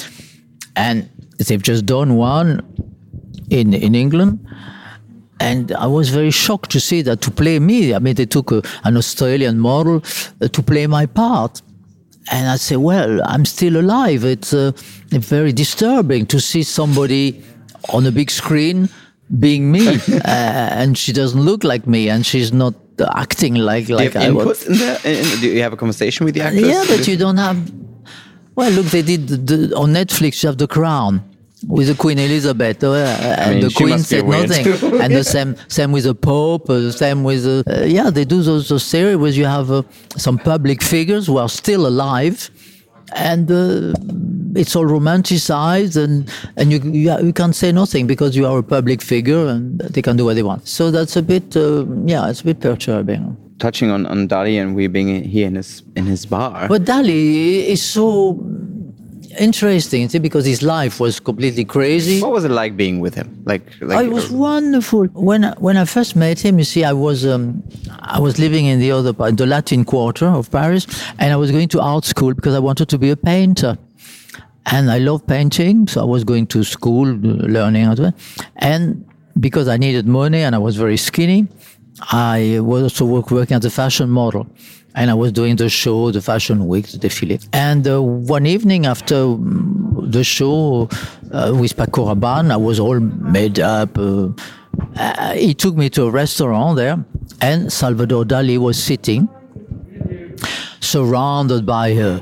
[0.76, 1.08] And
[1.46, 2.62] they've just done one
[3.50, 4.38] in in England.
[5.40, 8.50] And I was very shocked to see that to play me, I mean, they took
[8.50, 10.02] a, an Australian model
[10.40, 11.62] uh, to play my part.
[12.30, 14.24] And I say, well, I'm still alive.
[14.24, 14.72] It's uh,
[15.10, 17.42] very disturbing to see somebody
[17.90, 18.88] on a big screen
[19.38, 19.86] being me.
[20.12, 24.30] uh, and she doesn't look like me and she's not uh, acting like, like I
[24.30, 24.66] was.
[24.66, 24.98] in there?
[25.04, 26.68] In, do you have a conversation with the actors?
[26.68, 27.72] Yeah, but you don't have.
[28.54, 30.42] Well, look, they did the, on Netflix.
[30.42, 31.22] You have The Crown
[31.66, 34.66] with the Queen Elizabeth, uh, and mean, the Queen said nothing.
[35.00, 36.70] and the same, same with the Pope.
[36.70, 39.82] Uh, same with uh, uh, yeah, they do those, those series where you have uh,
[40.16, 42.50] some public figures who are still alive,
[43.14, 43.92] and uh,
[44.54, 48.62] it's all romanticized, and and you, you you can't say nothing because you are a
[48.62, 50.68] public figure, and they can do what they want.
[50.68, 53.36] So that's a bit uh, yeah, it's a bit perturbing.
[53.58, 56.68] Touching on, on Dali and we being here in his in his bar.
[56.68, 58.38] But Dali is so
[59.38, 62.20] interesting see, because his life was completely crazy.
[62.20, 63.42] What was it like being with him?
[63.44, 65.06] Like, like Oh, it was wonderful.
[65.06, 67.62] When I, when I first met him, you see, I was um,
[68.00, 70.86] I was living in the other part, the Latin Quarter of Paris,
[71.18, 73.76] and I was going to art school because I wanted to be a painter,
[74.66, 78.14] and I love painting, so I was going to school, learning how to,
[78.56, 79.04] and
[79.40, 81.46] because I needed money and I was very skinny,
[82.10, 84.46] I was also work, working as a fashion model.
[84.94, 87.46] And I was doing the show, the fashion week, the défilé.
[87.52, 90.88] And uh, one evening after mm, the show
[91.32, 93.96] uh, with Paco Rabanne, I was all made up.
[93.96, 94.30] Uh,
[94.96, 97.04] uh, he took me to a restaurant there,
[97.40, 99.28] and Salvador Dali was sitting,
[100.80, 102.20] surrounded by uh,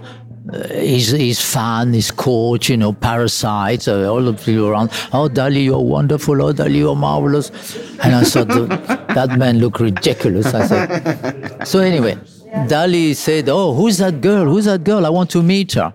[0.52, 4.90] uh, his, his fan, his coach, you know, parasites, all the people around.
[5.12, 6.40] Oh, Dali, you're wonderful.
[6.42, 7.50] Oh, Dali, you're marvelous.
[7.98, 10.52] And I thought, that man looked ridiculous.
[10.54, 11.66] I said.
[11.66, 12.16] So anyway,
[12.64, 14.46] Dali said, oh, who's that girl?
[14.46, 15.06] Who's that girl?
[15.06, 15.92] I want to meet her.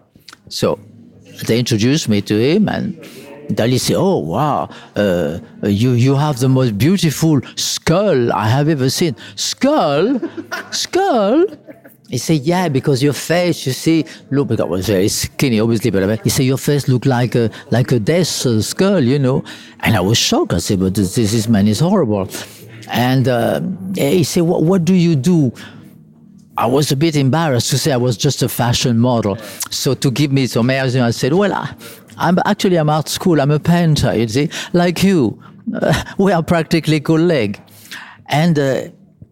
[0.47, 0.79] So
[1.47, 2.95] they introduced me to him and
[3.55, 8.89] Dali said, "Oh wow, uh, you you have the most beautiful skull I have ever
[8.89, 9.15] seen.
[9.35, 10.21] Skull,
[10.71, 11.45] skull."
[12.09, 14.49] He said, "Yeah, because your face, you see, look.
[14.49, 17.35] Because I was very skinny, obviously, but I mean, he said your face looked like
[17.35, 19.43] a like a death uh, skull, you know."
[19.81, 20.53] And I was shocked.
[20.53, 22.29] I said, "But this, this man is horrible."
[22.89, 23.61] And uh,
[23.95, 25.51] he said, "What what do you do?"
[26.61, 29.35] I was a bit embarrassed to say I was just a fashion model.
[29.71, 31.73] So to give me some airs, I said, well, I,
[32.17, 33.41] I'm actually I'm art school.
[33.41, 35.41] I'm a painter, you see, like you.
[35.73, 37.59] Uh, we are practically colleagues.
[38.25, 38.89] And uh,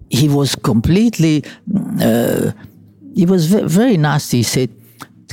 [0.10, 1.44] he was completely,
[2.02, 2.52] uh,
[3.16, 4.38] he was ve- very nasty.
[4.38, 4.70] He said,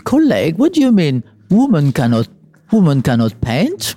[0.05, 1.23] colleague, what do you mean?
[1.51, 2.29] Woman cannot,
[2.73, 3.95] woman cannot paint?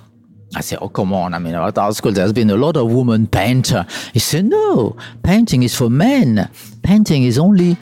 [0.54, 1.32] I said, oh, come on.
[1.34, 3.86] I mean, at our school, there's been a lot of women painter.
[4.12, 6.50] He said, no, painting is for men.
[6.82, 7.76] Painting is only,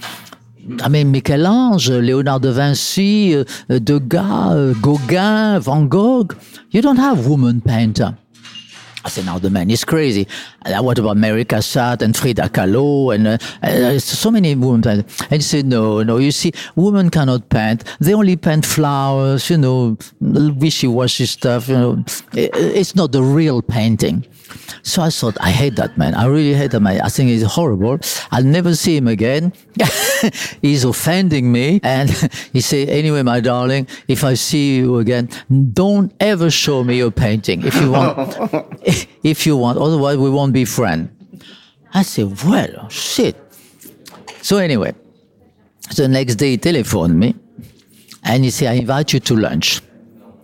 [0.83, 6.29] I mean, Michel-Ange, Leonardo da Vinci, uh, uh, Degas, uh, Gauguin, Van Gogh.
[6.71, 8.19] You don't have woman painter.
[9.05, 10.27] I said, now the man is crazy.
[10.63, 14.87] And what about Mary Cassatt and Frida Kahlo and uh, uh, so many women?
[14.89, 17.85] And he said, no, no, you see, women cannot paint.
[18.01, 22.05] They only paint flowers, you know, wishy-washy stuff, you know.
[22.35, 24.27] I- It's not the real painting.
[24.83, 26.15] So I thought, I hate that man.
[26.15, 27.01] I really hate that man.
[27.01, 27.99] I think he's horrible.
[28.31, 29.53] I'll never see him again.
[30.63, 31.81] he's offending me.
[31.83, 32.11] And
[32.53, 35.29] he said, anyway, my darling, if I see you again,
[35.73, 37.65] don't ever show me your painting.
[37.65, 38.37] If you want,
[39.23, 41.11] if you want, otherwise we won't be friends.
[41.93, 43.37] I said, well, shit.
[44.43, 44.95] So anyway,
[45.97, 47.35] the next day he telephoned me
[48.25, 49.81] and he said, I invite you to lunch.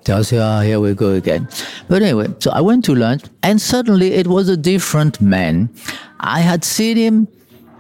[0.09, 1.49] I said, ah, here we go again.
[1.89, 5.71] But anyway, so I went to lunch and suddenly it was a different man.
[6.21, 7.29] I had seen him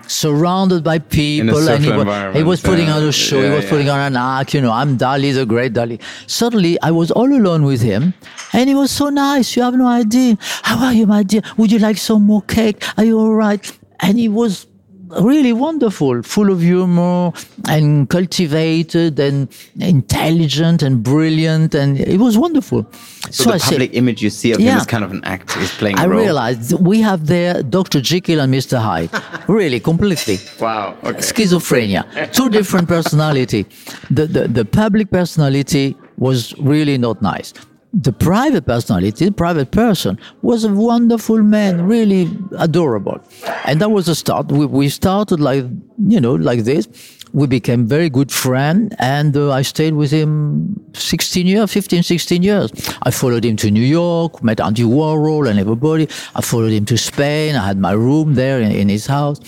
[0.07, 2.97] surrounded by people and he was, he was putting yeah.
[2.97, 3.71] on a show, he was yeah.
[3.71, 6.01] putting on an act, you know, I'm Dali, the great Dali.
[6.27, 8.15] Suddenly I was all alone with him
[8.53, 9.57] and he was so nice.
[9.57, 10.37] You have no idea.
[10.63, 11.43] How are you, my dear?
[11.57, 12.83] Would you like some more cake?
[12.99, 13.79] Are you all right?
[14.01, 14.67] And he was
[15.21, 17.33] really wonderful, full of humor
[17.69, 19.49] and cultivated and
[19.81, 22.87] intelligent and brilliant, and it was wonderful.
[23.31, 24.79] So, the I said- public image you see of him Yeah.
[24.79, 25.61] is kind of an actor.
[25.61, 28.01] is playing I realized we have there Dr.
[28.01, 28.79] Jekyll and Mr.
[28.79, 29.11] Hyde.
[29.49, 30.39] really, completely.
[30.61, 30.97] Wow.
[31.05, 31.19] Okay.
[31.19, 32.05] Schizophrenia.
[32.33, 33.67] Two different personality.
[34.11, 37.53] The, the, the public personality was really not nice.
[37.95, 42.29] The private personality, the private person, was a wonderful man, really
[42.59, 43.21] adorable.
[43.65, 44.51] And that was a start.
[44.51, 45.65] We, we started like,
[46.07, 46.89] you know, like this.
[47.33, 52.43] We became very good friends, and uh, I stayed with him 16 years, 15, 16
[52.45, 52.71] years.
[53.03, 56.09] I followed him to New York, met Andy Warhol and everybody.
[56.37, 57.57] I followed him to Spain.
[57.57, 59.41] I had my room there in, in his house.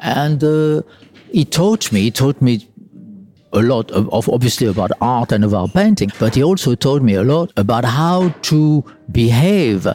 [0.00, 0.82] And uh,
[1.30, 2.68] he taught me, he taught me
[3.52, 7.22] a lot of, obviously about art and about painting, but he also taught me a
[7.22, 9.94] lot about how to behave uh,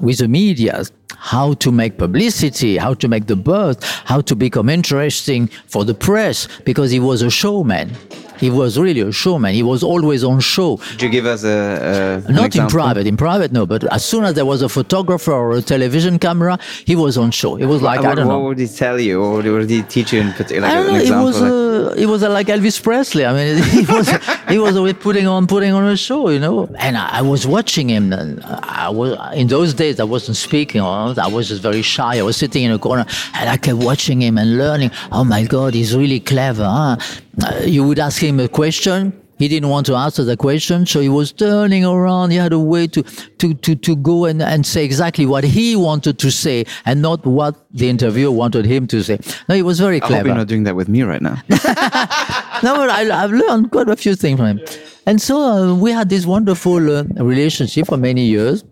[0.00, 0.84] with the media,
[1.16, 5.94] how to make publicity, how to make the buzz, how to become interesting for the
[5.94, 7.90] press, because he was a showman.
[8.38, 9.54] He was really a showman.
[9.54, 10.76] He was always on show.
[10.78, 13.66] Could you give us a, a Not in private, in private, no.
[13.66, 17.30] But as soon as there was a photographer or a television camera, he was on
[17.30, 17.56] show.
[17.56, 18.40] It was like what, I don't what know.
[18.44, 20.66] would he tell you, or would he teach you in particular?
[20.68, 20.98] Like I don't know.
[20.98, 23.24] It was like- uh, it was uh, like Elvis Presley.
[23.26, 24.08] I mean, he was
[24.48, 26.66] he was always putting on putting on a show, you know.
[26.78, 28.12] And I, I was watching him.
[28.12, 30.00] And I was in those days.
[30.00, 30.80] I wasn't speaking.
[30.80, 32.18] I was just very shy.
[32.18, 34.90] I was sitting in a corner, and I kept watching him and learning.
[35.12, 36.64] Oh my God, he's really clever.
[36.64, 36.96] Huh?
[37.42, 39.12] Uh, you would ask him a question.
[39.38, 42.30] He didn't want to answer the question, so he was turning around.
[42.30, 45.74] He had a way to to to, to go and, and say exactly what he
[45.74, 49.18] wanted to say and not what the interviewer wanted him to say.
[49.48, 50.14] No, he was very clever.
[50.14, 51.34] I hope you're not doing that with me right now.
[51.48, 54.60] no, but I, I've learned quite a few things from him.
[55.06, 58.64] And so uh, we had this wonderful uh, relationship for many years.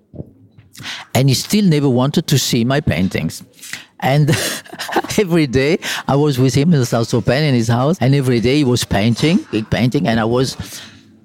[1.14, 3.42] And he still never wanted to see my paintings.
[4.00, 4.28] And
[5.18, 7.98] every day I was with him in the South Pen in his house.
[8.00, 10.06] And every day he was painting, big painting.
[10.06, 10.56] And I was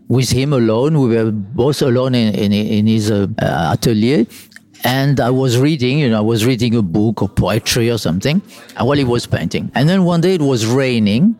[0.07, 0.99] with him alone.
[0.99, 4.25] We were both alone in, in, in his uh, uh, atelier.
[4.83, 8.41] And I was reading, you know, I was reading a book or poetry or something
[8.77, 9.71] while he was painting.
[9.73, 11.35] And then one day it was raining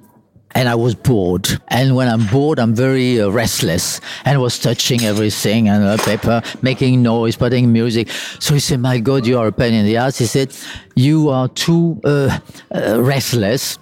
[0.56, 1.48] and I was bored.
[1.68, 6.42] And when I'm bored, I'm very uh, restless and was touching everything and uh, paper,
[6.62, 8.10] making noise, putting music.
[8.40, 10.18] So he said, My God, you are a pain in the ass.
[10.18, 10.56] He said,
[10.96, 12.40] You are too uh,
[12.74, 13.78] uh, restless.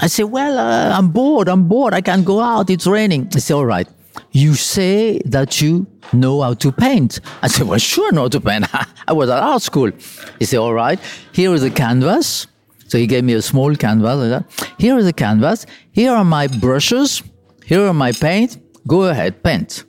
[0.00, 1.48] I said, Well, uh, I'm bored.
[1.48, 1.94] I'm bored.
[1.94, 2.70] I can't go out.
[2.70, 3.28] It's raining.
[3.32, 3.88] He said, All right.
[4.30, 7.20] You say that you know how to paint.
[7.42, 8.66] I said, Well, sure, know how to paint.
[9.08, 9.90] I was at art school.
[10.38, 11.00] He said, All right.
[11.32, 12.46] Here is a canvas.
[12.94, 14.20] So he gave me a small canvas.
[14.20, 14.72] like that.
[14.78, 15.66] Here is a canvas.
[15.90, 17.24] Here are my brushes.
[17.66, 18.56] Here are my paint.
[18.86, 19.82] Go ahead, paint.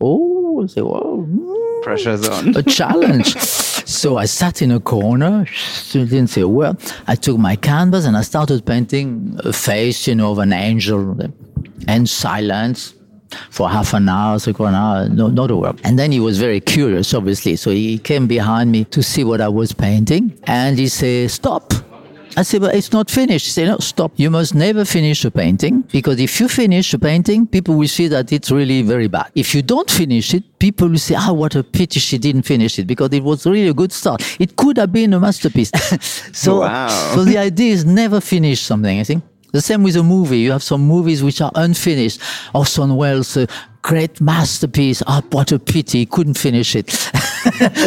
[0.00, 1.24] Oh, I said, Wow.
[1.28, 2.56] mm, Pressure's on.
[2.56, 3.38] a challenge.
[4.00, 5.46] so I sat in a corner,
[5.92, 6.76] didn't say a word.
[7.06, 11.16] I took my canvas and I started painting a face, you know, of an angel
[11.86, 12.94] and silence
[13.50, 15.80] for half an hour, quarter an hour, no, not a word.
[15.84, 17.54] And then he was very curious, obviously.
[17.54, 21.72] So he came behind me to see what I was painting and he said, stop.
[22.36, 23.46] I said, but it's not finished.
[23.46, 24.12] He said, no, stop.
[24.16, 28.08] You must never finish a painting because if you finish a painting, people will see
[28.08, 29.30] that it's really very bad.
[29.34, 32.78] If you don't finish it, people will say, ah, what a pity she didn't finish
[32.78, 34.22] it because it was really a good start.
[34.40, 35.70] It could have been a masterpiece.
[36.32, 36.88] so, Wow.
[37.14, 39.22] so the idea is never finish something, I think.
[39.52, 40.40] The same with a movie.
[40.40, 42.20] You have some movies which are unfinished.
[42.52, 43.46] Orson Welles, a
[43.82, 45.00] great masterpiece.
[45.06, 45.98] Ah, what a pity.
[45.98, 46.88] He couldn't finish it.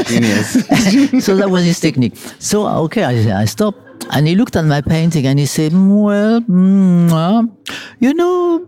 [0.08, 0.54] Genius.
[1.26, 2.16] so that was his technique.
[2.40, 3.80] So okay, I, I stopped,
[4.12, 7.44] and he looked at my painting and he said, "Well, mm, uh,
[8.00, 8.68] you know,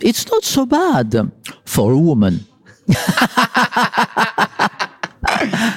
[0.00, 1.30] it's not so bad
[1.64, 2.46] for a woman."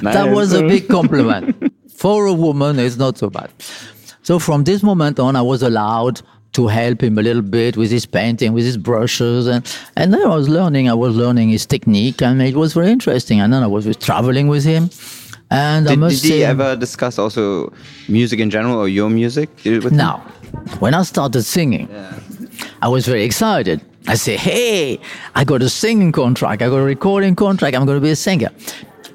[0.02, 1.74] That was a big compliment.
[1.96, 3.50] for a woman, it's not so bad.
[4.24, 6.22] So from this moment on, I was allowed
[6.54, 10.22] to help him a little bit with his painting, with his brushes, and and then
[10.24, 10.90] I was learning.
[10.90, 13.40] I was learning his technique, and it was very interesting.
[13.40, 14.90] And then I was traveling with him,
[15.54, 17.72] and I Did, must did say, he ever discuss also
[18.10, 19.50] music in general or your music
[19.92, 20.18] now,
[20.80, 21.88] when I started singing,
[22.82, 23.82] I was very excited.
[24.08, 25.00] I said, hey,
[25.36, 28.16] I got a singing contract, I got a recording contract, I'm going to be a
[28.16, 28.50] singer.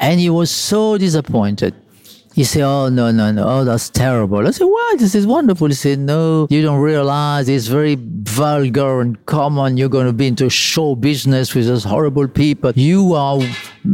[0.01, 1.75] And he was so disappointed.
[2.35, 4.47] He said, oh, no, no, no, oh, that's terrible.
[4.47, 5.01] I said, what?
[5.01, 5.67] This is wonderful.
[5.67, 9.77] He said, no, you don't realize it's very vulgar and common.
[9.77, 12.71] You're going to be into show business with those horrible people.
[12.77, 13.41] You are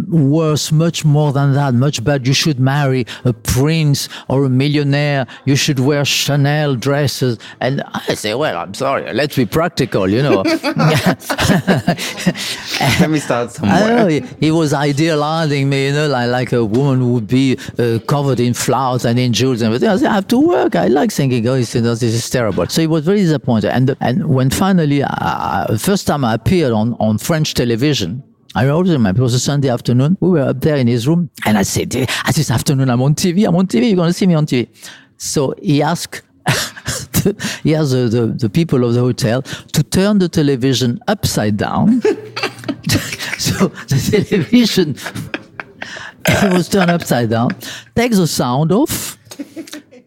[0.09, 2.25] worth much more than that, much better.
[2.25, 5.27] You should marry a prince or a millionaire.
[5.45, 7.39] You should wear Chanel dresses.
[7.61, 9.13] And I say, well, I'm sorry.
[9.13, 10.43] Let's be practical, you know.
[10.43, 10.71] Let
[13.11, 13.97] me start I somewhere.
[13.97, 14.09] know
[14.41, 18.55] he, was idealizing me, you know, like, like a woman would be uh, covered in
[18.55, 19.89] flowers and in jewels and everything.
[19.89, 20.77] I said, I have to work.
[20.77, 21.47] I like singing.
[21.49, 22.67] Oh, said, no, this is terrible.
[22.67, 23.71] So he was very disappointed.
[23.71, 28.23] And, and when finally, uh, first time I appeared on, on French television,
[28.55, 30.17] I remember it was a Sunday afternoon.
[30.21, 33.15] We were up there in his room, and I said, "Ah, "This afternoon, I'm on
[33.15, 33.47] TV.
[33.47, 33.89] I'm on TV.
[33.89, 34.69] You're going to see me on TV."
[35.17, 36.23] So he asked,
[37.65, 42.01] he asked the, the, the people of the hotel to turn the television upside down.
[43.39, 44.95] so the television
[46.55, 47.51] was turned upside down.
[47.97, 49.19] Takes the sound off,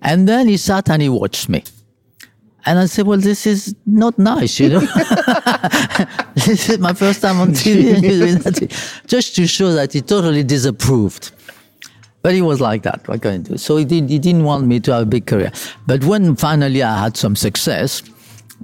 [0.01, 1.63] and then he sat and he watched me.
[2.67, 4.79] And I said, well, this is not nice, you know.
[6.35, 7.95] this is my first time on TV.
[7.95, 9.01] and he's doing that.
[9.07, 11.31] Just to show that he totally disapproved.
[12.21, 13.07] But he was like that.
[13.07, 13.57] What can I do?
[13.57, 15.49] So he, did, he didn't want me to have a big career.
[15.85, 18.03] But when finally I had some success,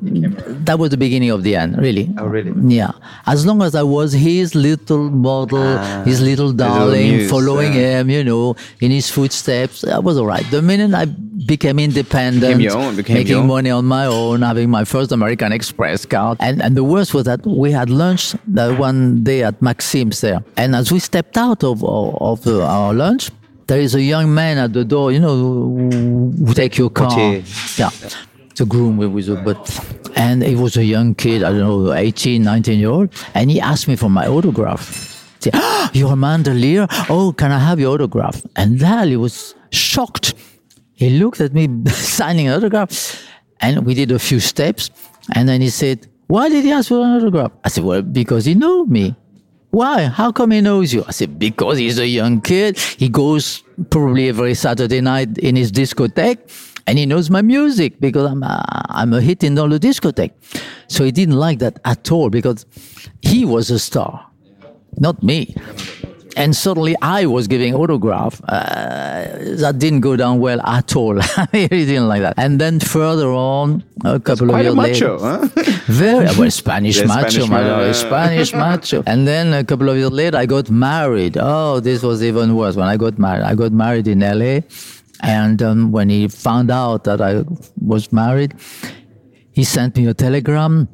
[0.01, 2.09] that was the beginning of the end, really.
[2.17, 2.51] Oh, really?
[2.75, 2.91] Yeah.
[3.25, 7.99] As long as I was his little model, ah, his little darling, muse, following yeah.
[7.99, 10.45] him, you know, in his footsteps, I was all right.
[10.51, 14.83] The minute I became independent, Became own, became making money on my own, having my
[14.83, 16.37] first American Express card.
[16.39, 20.43] And, and the worst was that we had lunch that one day at Maxim's there.
[20.57, 23.29] And as we stepped out of, of, of the, our lunch,
[23.67, 27.41] there is a young man at the door, you know, who, who take your car.
[27.77, 27.89] Yeah.
[28.55, 29.59] The groom with, a but
[30.15, 33.59] and he was a young kid, I don't know, 18, 19 year old, and he
[33.59, 35.37] asked me for my autograph.
[35.39, 36.87] He said, "Ah, You're?
[37.09, 38.43] Oh, can I have your autograph?
[38.55, 40.35] And Dali was shocked.
[40.93, 43.25] He looked at me signing an autograph,
[43.59, 44.91] and we did a few steps,
[45.33, 47.51] and then he said, Why did he ask for an autograph?
[47.63, 49.15] I said, Well, because he knew me.
[49.71, 50.03] Why?
[50.03, 51.03] How come he knows you?
[51.07, 52.77] I said, because he's a young kid.
[52.77, 56.47] He goes probably every Saturday night in his discotheque
[56.87, 60.33] and he knows my music because I'm a, I'm a hit in all the discotheque.
[60.87, 62.65] So he didn't like that at all because
[63.21, 64.27] he was a star,
[64.97, 65.55] not me.
[66.35, 68.41] And suddenly I was giving autograph.
[68.47, 71.19] Uh, that didn't go down well at all.
[71.51, 72.33] he didn't like that.
[72.37, 75.47] And then further on, a couple of years macho, later, huh?
[75.85, 79.03] very well Spanish Yeah, macho, Spanish my lord, Spanish macho.
[79.05, 81.37] And then a couple of years later, I got married.
[81.39, 82.75] Oh, this was even worse.
[82.75, 84.61] When I got married, I got married in LA,
[85.21, 87.43] and um, when he found out that I
[87.79, 88.55] was married,
[89.51, 90.87] he sent me a telegram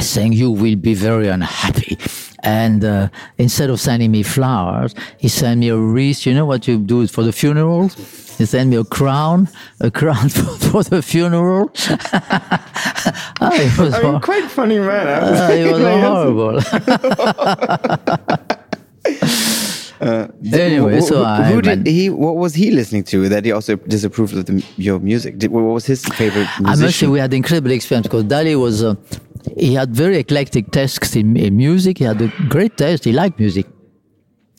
[0.00, 1.98] saying you will be very unhappy.
[2.44, 6.26] And uh, instead of sending me flowers, he sent me a wreath.
[6.26, 7.88] You know what you do for the funeral?
[7.88, 9.48] He sent me a crown,
[9.80, 11.70] a crown for, for the funeral.
[13.44, 15.06] It was I mean, quite funny man.
[15.08, 16.60] Ah, it was horrible.
[20.02, 22.10] Anyway, Who- so who, who did he?
[22.10, 25.38] What was he listening to that he also disapproved of the, your music?
[25.38, 26.66] Did, what was his favorite music?
[26.66, 28.94] I must say we had incredible experience because Dali was uh,
[29.56, 31.98] he had very eclectic tastes in, in music.
[31.98, 33.04] He had a great taste.
[33.04, 33.66] He liked music,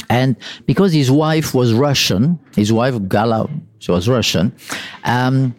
[0.10, 0.36] and
[0.66, 4.54] because his wife was Russian, his wife Gala, she was Russian.
[5.04, 5.56] Um,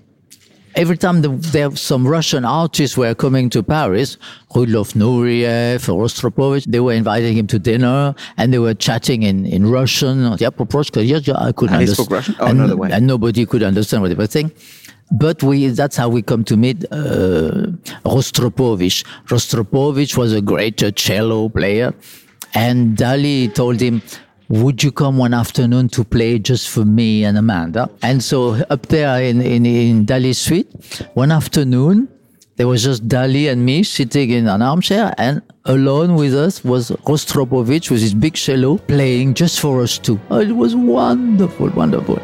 [0.77, 4.17] every time the, there some Russian artists were coming to Paris,
[4.55, 9.71] Rudolf Nureyev, Rostropovich, they were inviting him to dinner and they were chatting in, in
[9.71, 10.23] Russian.
[10.39, 12.07] Yeah, Poproshka, yes, I couldn't understand.
[12.07, 12.37] spoke Russian?
[12.41, 12.91] Oh, and, no, way.
[12.93, 14.53] and nobody could understand what they were saying.
[15.11, 17.69] But we, that's how we come to meet uh,
[18.05, 19.05] Rostropovich.
[19.27, 21.95] Rostropovich was a great uh, cello player.
[22.55, 24.01] And Dali told him,
[24.49, 27.91] would you come one afternoon to play just for me and Amanda?
[28.03, 30.69] And so up there in, in, in Dali's suite,
[31.15, 32.09] one afternoon,
[32.57, 36.91] there was just Dali and me sitting in an armchair, and alone with us was
[36.91, 40.21] Rostropovich with his big cello playing just for us two.
[40.31, 42.23] Oh, it was wonderful, wonderful.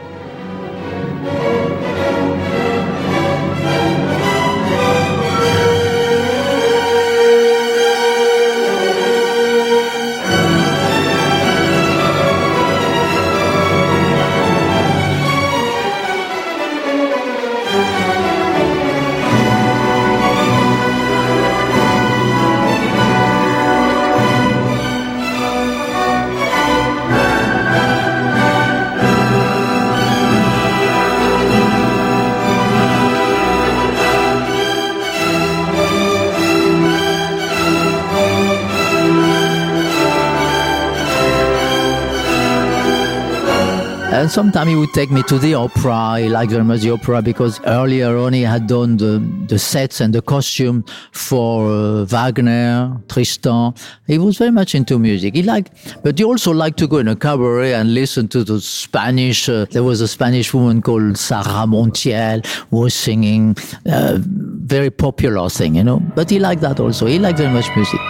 [44.30, 46.20] And sometimes he would take me to the opera.
[46.20, 49.18] He liked very much the opera because earlier on he had done the,
[49.48, 53.74] the sets and the costume for uh, Wagner, Tristan.
[54.06, 55.34] He was very much into music.
[55.34, 55.72] He liked,
[56.04, 59.48] but he also liked to go in a cabaret and listen to the Spanish.
[59.48, 63.56] Uh, there was a Spanish woman called Sara Montiel who was singing
[63.86, 65.98] uh, very popular thing, you know.
[66.14, 67.06] But he liked that also.
[67.06, 68.00] He liked very much music.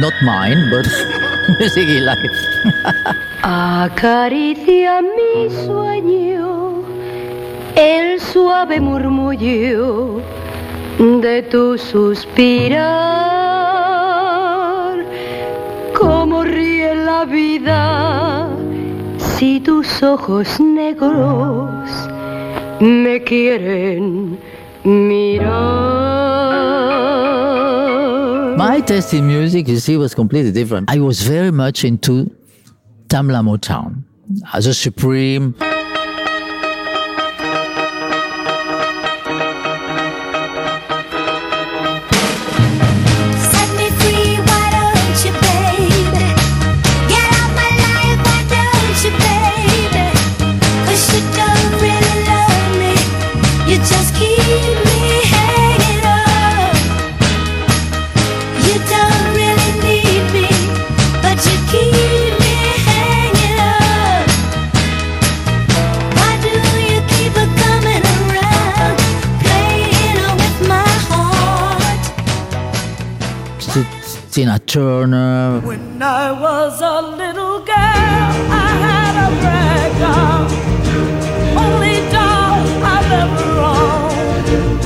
[0.00, 1.22] Not mine, but.
[3.42, 6.82] Acaricia mi sueño,
[7.76, 10.20] el suave murmullo
[10.98, 12.86] de tu suspirar.
[15.94, 18.48] Cómo ríe la vida
[19.18, 21.88] si tus ojos negros
[22.80, 24.38] me quieren
[24.82, 26.16] mirar.
[28.76, 30.90] My taste in music, you see, was completely different.
[30.90, 32.30] I was very much into
[33.08, 34.04] Tamla Motown
[34.52, 35.54] as a supreme.
[74.36, 80.44] Tina Turner, When I was a little girl, I had a rag doll,
[81.64, 84.82] only doll I've ever owned.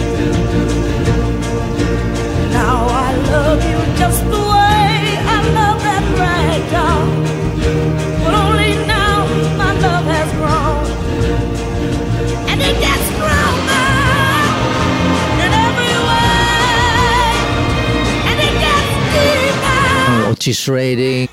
[2.53, 4.50] Now I love you just the
[20.41, 20.51] deeper.
[20.51, 21.29] Otis Redding,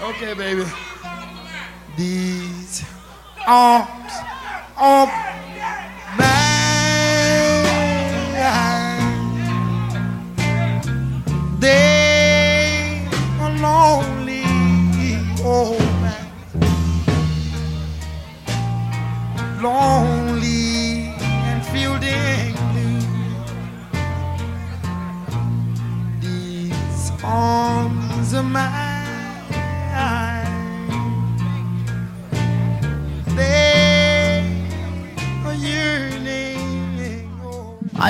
[0.00, 0.64] Okay, baby.
[1.96, 2.84] These
[3.46, 4.12] arms
[4.76, 5.08] of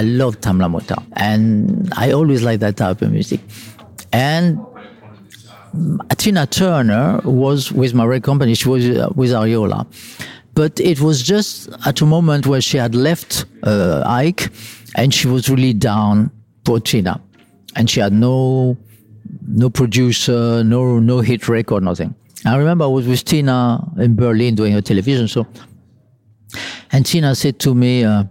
[0.03, 3.38] I love Tamla Motown, and I always like that type of music.
[4.12, 4.59] And
[5.76, 8.55] mm, Tina Turner was with my record company.
[8.55, 9.86] She was uh, with Ariola,
[10.55, 14.50] but it was just at a moment where she had left uh, Ike,
[14.96, 16.32] and she was really down.
[16.64, 17.20] for Tina,
[17.76, 18.76] and she had no
[19.46, 22.12] no producer, no no hit record, nothing.
[22.44, 25.46] I remember I was with Tina in Berlin doing a television show,
[26.90, 28.03] and Tina said to me.
[28.03, 28.24] Uh,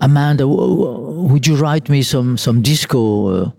[0.00, 3.50] Amanda, would you write me some some disco uh,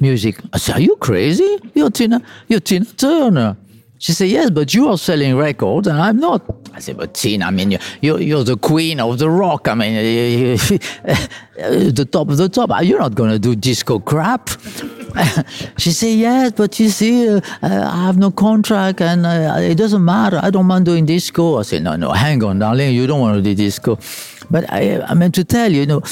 [0.00, 0.36] music?
[0.52, 1.58] I said, Are you crazy?
[1.74, 3.56] You're Tina, you're Tina Turner.
[3.98, 6.42] She said, Yes, but you are selling records and I'm not.
[6.74, 9.68] I said, But Tina, I mean, you're, you're, the queen of the rock.
[9.68, 9.94] I mean,
[11.54, 12.70] the top of the top.
[12.82, 14.48] You're not going to do disco crap.
[15.78, 20.04] she said, Yes, but you see, uh, I have no contract and uh, it doesn't
[20.04, 20.40] matter.
[20.42, 21.58] I don't mind doing disco.
[21.58, 22.94] I said, No, no, hang on, darling.
[22.94, 23.98] You don't want to do disco.
[24.52, 26.02] But I, I meant to tell you, you know,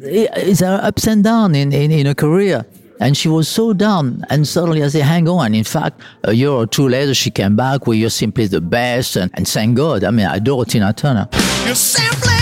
[0.00, 2.64] it- it's ups and downs in, in, in a career.
[3.00, 4.24] And she was so down.
[4.30, 5.52] And suddenly I said, hang on.
[5.54, 9.16] In fact, a year or two later, she came back with You're Simply the Best.
[9.16, 10.04] And, and thank God.
[10.04, 11.28] I mean, I adore Tina Turner.
[11.66, 12.33] You're simply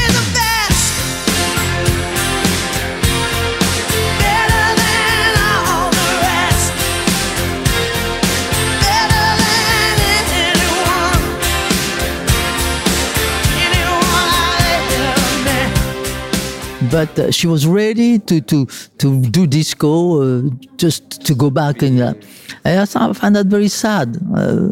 [16.93, 18.67] But uh, she was ready to, to,
[18.99, 19.91] to do disco,
[20.21, 21.81] uh, just to go back.
[21.83, 22.15] And, uh,
[22.67, 24.19] I find that very sad.
[24.37, 24.69] Uh,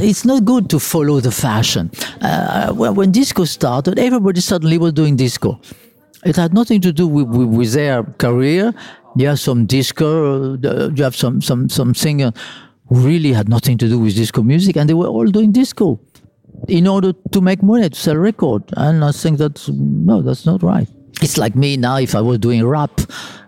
[0.00, 1.90] it's not good to follow the fashion.
[2.22, 5.60] Uh, when, when disco started, everybody suddenly was doing disco.
[6.24, 8.72] It had nothing to do with, with, with their career.
[9.16, 12.32] You have some disco, uh, you have some, some, some singer
[12.88, 16.00] who really had nothing to do with disco music, and they were all doing disco
[16.68, 18.62] in order to make money, to sell record.
[18.78, 20.88] And I think that's, no, that's not right.
[21.20, 23.00] It's like me now, if I was doing rap,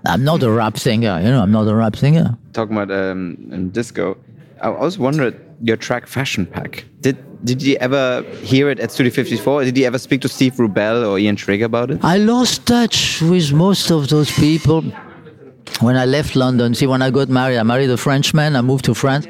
[0.06, 2.36] I'm not a rap singer, you know, I'm not a rap singer.
[2.52, 4.16] Talking about um, disco,
[4.60, 6.84] I always wondered your track Fashion Pack.
[7.00, 9.64] Did did you ever hear it at Studio 54?
[9.64, 12.04] Did you ever speak to Steve Rubell or Ian Schrager about it?
[12.04, 14.82] I lost touch with most of those people
[15.80, 16.74] when I left London.
[16.74, 19.26] See, when I got married, I married a Frenchman, I moved to France.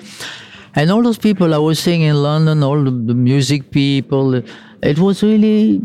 [0.75, 4.35] And all those people I was seeing in London, all the music people,
[4.83, 5.81] it was really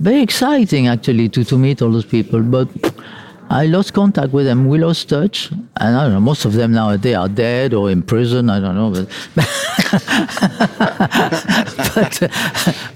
[0.00, 2.42] very exciting actually to, to meet all those people.
[2.42, 2.68] But
[3.50, 4.68] I lost contact with them.
[4.68, 6.20] We lost touch, and I don't know.
[6.20, 8.48] Most of them nowadays are dead or in prison.
[8.48, 9.08] I don't know, but
[11.94, 12.30] but,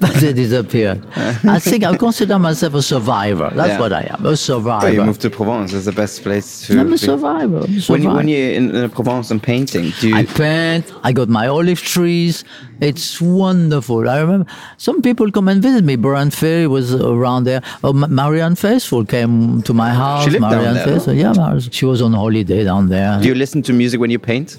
[0.01, 1.03] but they disappeared.
[1.45, 3.51] I think I consider myself a survivor.
[3.55, 3.81] That's Yeah.
[3.81, 4.91] what I am, a survivor.
[4.93, 5.73] you moved to Provence.
[5.73, 6.81] It's the best place to.
[6.81, 7.59] I'm a survivor.
[7.59, 8.15] I'm a When, you, survivor.
[8.17, 10.17] when you're in, in Provence and painting, do you?
[10.17, 10.93] I paint.
[11.03, 12.45] I got my olive trees.
[12.81, 14.09] It's wonderful.
[14.09, 14.47] I remember
[14.79, 15.97] some people come and visit me.
[15.97, 17.63] Bryan Ferry was around there.
[17.85, 20.25] Oh, Ma- Marianne Faithfull came to my house.
[20.25, 20.85] She lived down there?
[20.85, 23.21] Faithfull, yeah, she was on holiday down there.
[23.21, 24.59] do you listen to music when you paint?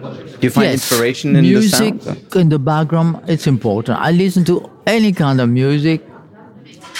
[0.00, 0.74] Do you find Yes.
[0.90, 2.36] inspiration in music the sound?
[2.36, 3.16] in the background?
[3.26, 3.98] It's important.
[4.00, 6.02] I listen to any kind of music.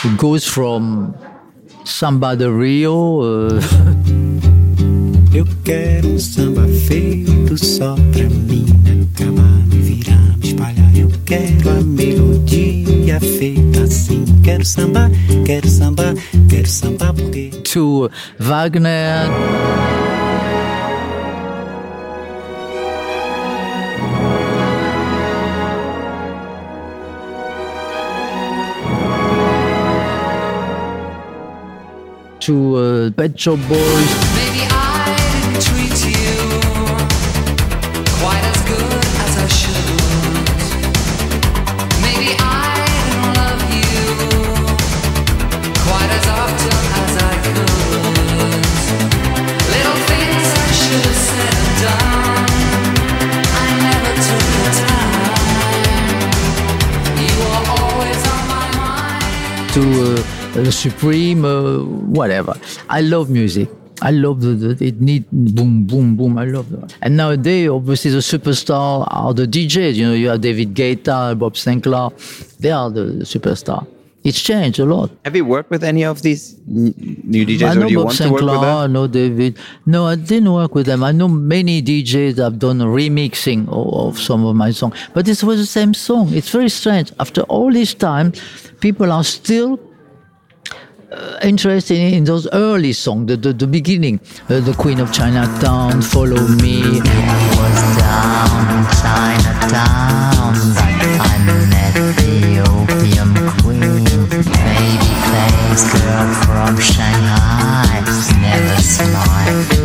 [0.04, 1.14] It goes from
[1.84, 3.20] samba de Rio.
[3.22, 3.60] Uh,
[5.34, 8.64] Eu quero um samba feito só pra mim
[9.14, 15.10] Acabar, me virar, me espalhar Eu quero a melodia feita assim Quero samba,
[15.44, 16.14] quero samba,
[16.48, 19.28] quero samba porque to Wagner.
[32.48, 34.37] To uh, Pet Shop Boys.
[60.68, 61.82] Uh, Supreme, uh,
[62.18, 62.54] whatever.
[62.90, 63.70] I love music.
[64.02, 66.36] I love the, the it need boom boom boom.
[66.36, 66.94] I love that.
[67.00, 69.94] And nowadays, obviously, the superstar are the DJs.
[69.94, 72.12] You know, you have David Guetta, Bob Sinclar.
[72.58, 73.86] They are the superstar.
[74.24, 75.10] It's changed a lot.
[75.24, 78.04] Have you worked with any of these new DJs, I or know do you Bob
[78.04, 78.84] want to work Sinclar?
[78.84, 79.56] I know David.
[79.86, 81.02] No, I didn't work with them.
[81.02, 85.26] I know many DJs that have done remixing of, of some of my songs, but
[85.26, 86.34] it was the same song.
[86.34, 87.10] It's very strange.
[87.18, 88.32] After all this time,
[88.80, 89.80] people are still
[91.10, 95.12] uh, interested in, in those early songs, the, the, the beginning, uh, the Queen of
[95.12, 96.82] Chinatown, Follow Me.
[96.82, 101.38] was down Chinatown that I
[101.70, 104.04] met the opium queen.
[104.28, 108.02] Baby face girl from Shanghai.
[108.40, 109.77] Never smile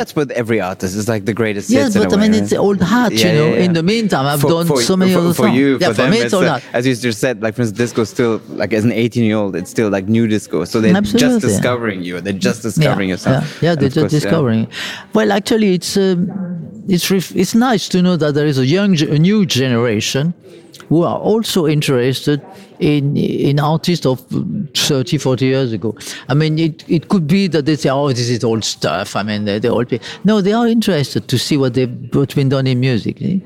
[0.00, 0.96] that's with every artist.
[0.98, 2.40] It's like the greatest Yes, but I way, mean, right?
[2.42, 3.48] it's the old hat, Yeah, you know.
[3.48, 3.64] yeah, yeah.
[3.66, 5.56] In the meantime, I've For- done for- so many for, other for songs.
[5.58, 7.78] you, yeah, for, them, me, it's old uh, as you just said, like for instance,
[7.84, 10.64] disco still like as an 18 year old, it's still like new disco.
[10.64, 11.48] So they're just Absolutely.
[11.48, 12.20] discovering you.
[12.20, 13.44] They're just discovering yourself.
[13.62, 14.62] Yeah, they're just course, discovering.
[15.14, 16.18] Well, actually, it's um,
[16.94, 20.24] it's ref- it's nice to know that there is a young, a new generation
[20.88, 22.40] who are also interested
[22.80, 24.20] in in artists of
[24.74, 25.94] 30, 40 years ago.
[26.28, 29.22] I mean, it, it could be that they say, "Oh, this is old stuff." I
[29.22, 30.00] mean, they they all play.
[30.24, 33.20] No, they are interested to see what they've what's been done in music.
[33.22, 33.38] eh?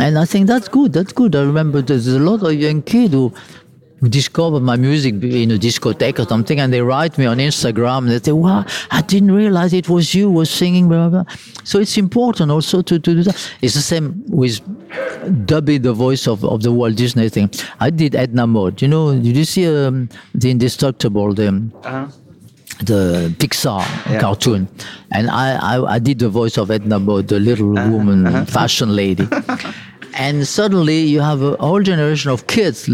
[0.00, 0.92] And I think that's good.
[0.92, 1.34] That's good.
[1.34, 3.32] I remember there's a lot of young kids who
[4.00, 7.98] who discover my music in a discotheque or something, and they write me on Instagram
[7.98, 11.22] and they say, "Wow, I didn't realize it was you was singing." Blah blah.
[11.24, 11.34] blah.
[11.64, 13.36] So it's important also to, to do that.
[13.60, 14.60] It's the same with
[15.46, 17.50] dubbing the voice of, of the Walt Disney thing.
[17.80, 18.80] I did Edna Mode.
[18.80, 21.34] You know, did you see um, the Indestructible?
[21.34, 22.06] The, uh-huh.
[22.84, 24.20] the Pixar Yeah.
[24.20, 24.68] cartoon,
[25.10, 27.90] and I, I I did the voice of Edna Mode, the little uh-huh.
[27.90, 28.44] woman uh-huh.
[28.44, 29.28] fashion lady.
[30.18, 32.88] And suddenly you have a whole generation of kids.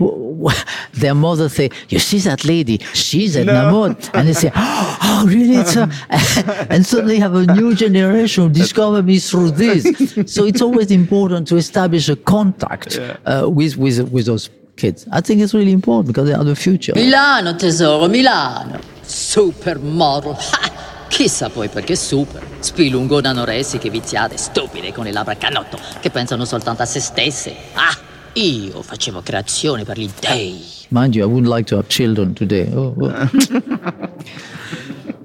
[0.00, 0.50] L- who-
[0.94, 2.78] Their mother say, "You see that lady?
[2.92, 5.88] She's Edna Mode," and they say, "Oh, really?" It's her."
[6.70, 9.84] and suddenly you have a new generation who discover me through this.
[10.26, 15.06] so it's always important to establish a contact uh, with with with those kids.
[15.12, 16.94] I think it's really important because they are the future.
[16.94, 18.78] Milano, tesoro, Milano.
[19.02, 20.36] Supermodel.
[20.50, 20.86] Ha!
[21.08, 22.46] Chissà poi perché super.
[22.60, 27.54] Spilungone anoressiche, viziate, stupide con le labbra canotto, che pensano soltanto a se stesse.
[27.74, 27.96] Ah!
[28.38, 30.62] Io facevo creazioni per gli dei.
[30.90, 32.70] Mind you, I wouldn't like to have children today.
[32.72, 33.28] Oh, oh.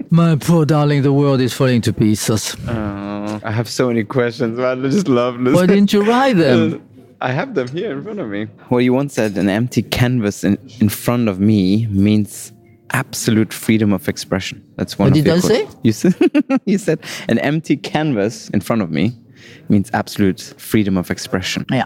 [0.09, 2.55] My poor darling, the world is falling to pieces.
[2.67, 4.83] Oh, I have so many questions, man.
[4.85, 5.53] I just love listening.
[5.53, 6.81] Why didn't you write them?
[7.21, 8.47] I have them here in front of me.
[8.71, 12.51] Well, you once said an empty canvas in, in front of me means
[12.91, 14.61] absolute freedom of expression.
[14.75, 15.71] That's one What of did your I quotes.
[15.71, 15.77] say?
[15.83, 16.15] You said
[16.65, 16.99] you said
[17.29, 19.13] an empty canvas in front of me
[19.69, 21.65] means absolute freedom of expression.
[21.71, 21.85] Yeah.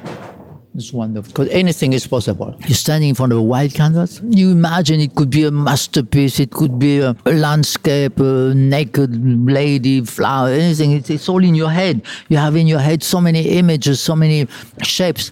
[0.78, 2.56] It's wonderful because anything is possible.
[2.68, 4.22] You're standing in front of a white canvas.
[4.30, 6.40] You imagine it could be a masterpiece.
[6.40, 10.92] It could be a, a landscape, a naked lady, flower, anything.
[10.92, 12.04] It's, it's all in your head.
[12.30, 14.48] You have in your head so many images, so many
[14.84, 15.32] shapes,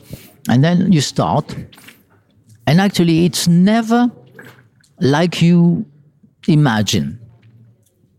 [0.49, 1.55] and then you start.
[2.65, 4.11] And actually, it's never
[4.99, 5.85] like you
[6.47, 7.19] imagine.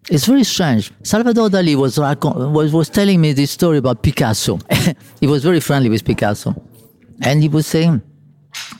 [0.09, 0.93] It's very strange.
[1.03, 4.61] Salvador Dali was, was, was telling me this story about Picasso.
[5.21, 6.55] he was very friendly with Picasso.
[7.23, 8.03] And he was saying,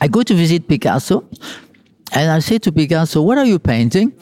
[0.01, 1.23] I go to visit Picasso,
[2.13, 4.13] and I say to Picasso, What are you painting?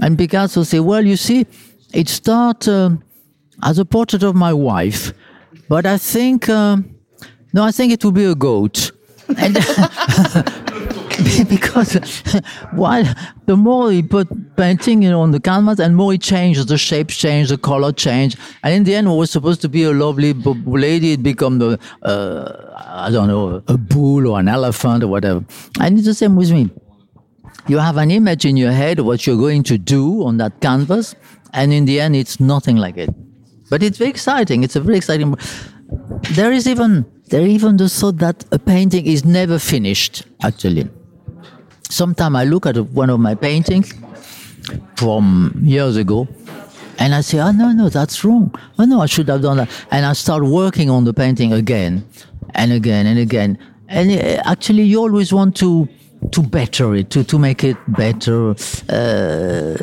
[0.00, 1.46] And Picasso say, Well, you see,
[1.92, 3.02] it starts um
[3.62, 5.12] as a portrait of my wife,
[5.68, 6.94] but I think, um
[7.52, 8.92] no, I think it will be a goat.
[9.36, 9.56] And
[11.48, 11.94] because
[12.72, 13.04] while
[13.46, 16.78] the more he put painting you know, on the canvas and more he changed the
[16.78, 19.92] shapes change the color change and in the end what was supposed to be a
[19.92, 25.08] lovely lady it become the uh, i don't know a bull or an elephant or
[25.08, 25.44] whatever.
[25.80, 26.70] And it's the same with me.
[27.68, 30.60] You have an image in your head of what you're going to do on that
[30.60, 31.14] canvas
[31.52, 33.10] and in the end it's nothing like it.
[33.70, 34.64] But it's very exciting.
[34.64, 35.34] It's a very exciting
[36.32, 40.88] there is even there even the thought that a painting is never finished actually
[41.92, 43.92] sometimes i look at one of my paintings
[44.96, 46.26] from years ago
[46.98, 48.54] and i say oh no no that's wrong.
[48.78, 49.70] Oh no i should have done that.
[49.90, 52.04] And i start working on the painting again
[52.54, 53.58] and again and again.
[53.88, 55.88] And uh, actually you always want to
[56.30, 58.50] to better it to to make it better.
[58.88, 59.76] Uh,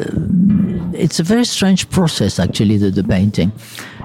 [0.94, 3.52] it's a very strange process actually the, the painting.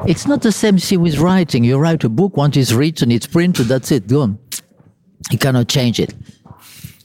[0.07, 1.65] It's not the same thing with writing.
[1.65, 4.39] You write a book once it's written it's printed that's it gone.
[5.31, 6.15] You cannot change it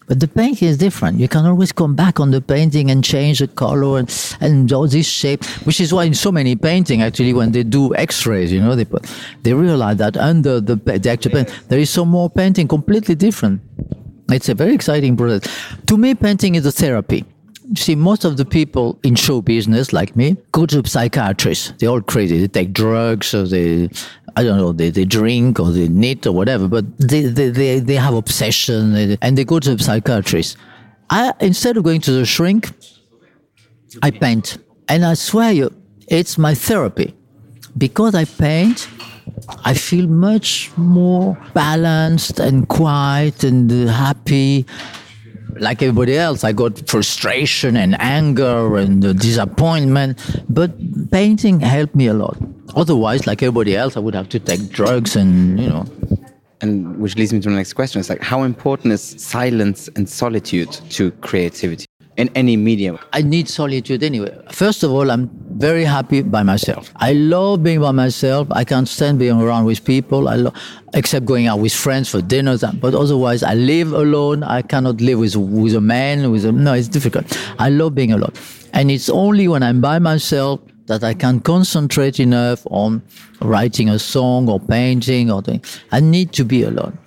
[0.10, 1.20] but the painting is different.
[1.20, 4.88] You can always come back on the painting and change the color and, and all
[4.88, 8.60] this shape, which is why in so many painting, actually, when they do X-rays, you
[8.60, 9.06] know, they put,
[9.44, 13.62] they realize that under the, the actual paint, there is some more painting completely different.
[14.32, 15.48] It's a very exciting process.
[15.86, 17.24] To me, painting is a therapy.
[17.68, 21.72] You see, most of the people in show business, like me, go to psychiatrists.
[21.78, 22.40] They're all crazy.
[22.40, 23.92] They take drugs, or they,
[24.36, 27.80] I don't know, they, they drink or they knit or whatever, but they, they, they,
[27.80, 30.58] they have obsession and they go to the psychiatrist.
[31.10, 32.72] I, instead of going to the shrink,
[34.04, 34.58] I paint.
[34.88, 35.74] And I swear you,
[36.08, 37.16] it's my therapy.
[37.78, 38.88] Because I paint,
[39.66, 44.66] I feel much more balanced and quiet and happy.
[45.60, 50.18] Like everybody else, I got frustration and anger and disappointment,
[50.50, 50.72] but
[51.12, 52.38] painting helped me a lot.
[52.76, 55.86] Otherwise, like everybody else, I would have to take drugs and, you know.
[56.62, 60.10] And which leads me to the next question: It's like how important is silence and
[60.10, 61.86] solitude to creativity
[62.20, 63.00] in any medium?
[63.14, 64.38] I need solitude anyway.
[64.52, 66.92] First of all, I'm very happy by myself.
[66.98, 68.48] I love being by myself.
[68.52, 70.28] I can't stand being around with people.
[70.28, 70.54] I lo-
[70.94, 72.64] except going out with friends for dinners.
[72.82, 74.44] But otherwise, I live alone.
[74.44, 76.30] I cannot live with with a man.
[76.32, 77.26] With a, no, it's difficult.
[77.58, 78.34] I love being alone,
[78.74, 83.02] and it's only when I'm by myself that I can concentrate enough on
[83.42, 85.64] writing a song or painting or thing.
[85.92, 86.98] I need to be alone.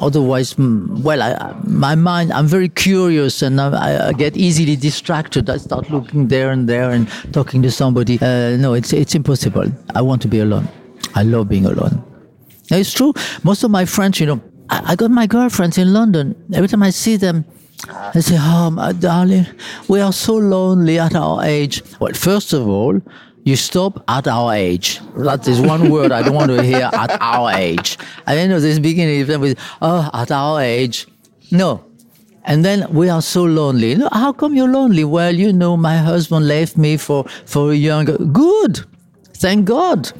[0.00, 5.48] Otherwise, mm, well, I, my mind, I'm very curious and I, I get easily distracted.
[5.48, 8.18] I start looking there and there and talking to somebody.
[8.20, 9.70] Uh, no, it's, it's impossible.
[9.94, 10.68] I want to be alone.
[11.14, 12.02] I love being alone.
[12.70, 13.12] Now, It's true.
[13.42, 16.34] Most of my friends, you know, I, I got my girlfriends in London.
[16.52, 17.44] Every time I see them,
[17.88, 19.46] I say, Oh, my darling,
[19.88, 21.82] we are so lonely at our age.
[22.00, 23.00] Well, first of all,
[23.46, 25.00] you stop at our age.
[25.14, 27.96] That is one word I don't want to hear at our age.
[28.26, 31.06] I don't know this beginning with, oh, at our age.
[31.52, 31.84] No.
[32.44, 33.94] And then we are so lonely.
[33.94, 35.04] Know, how come you're lonely?
[35.04, 38.18] Well, you know, my husband left me for, for a younger.
[38.18, 38.84] Good.
[39.34, 40.10] Thank God.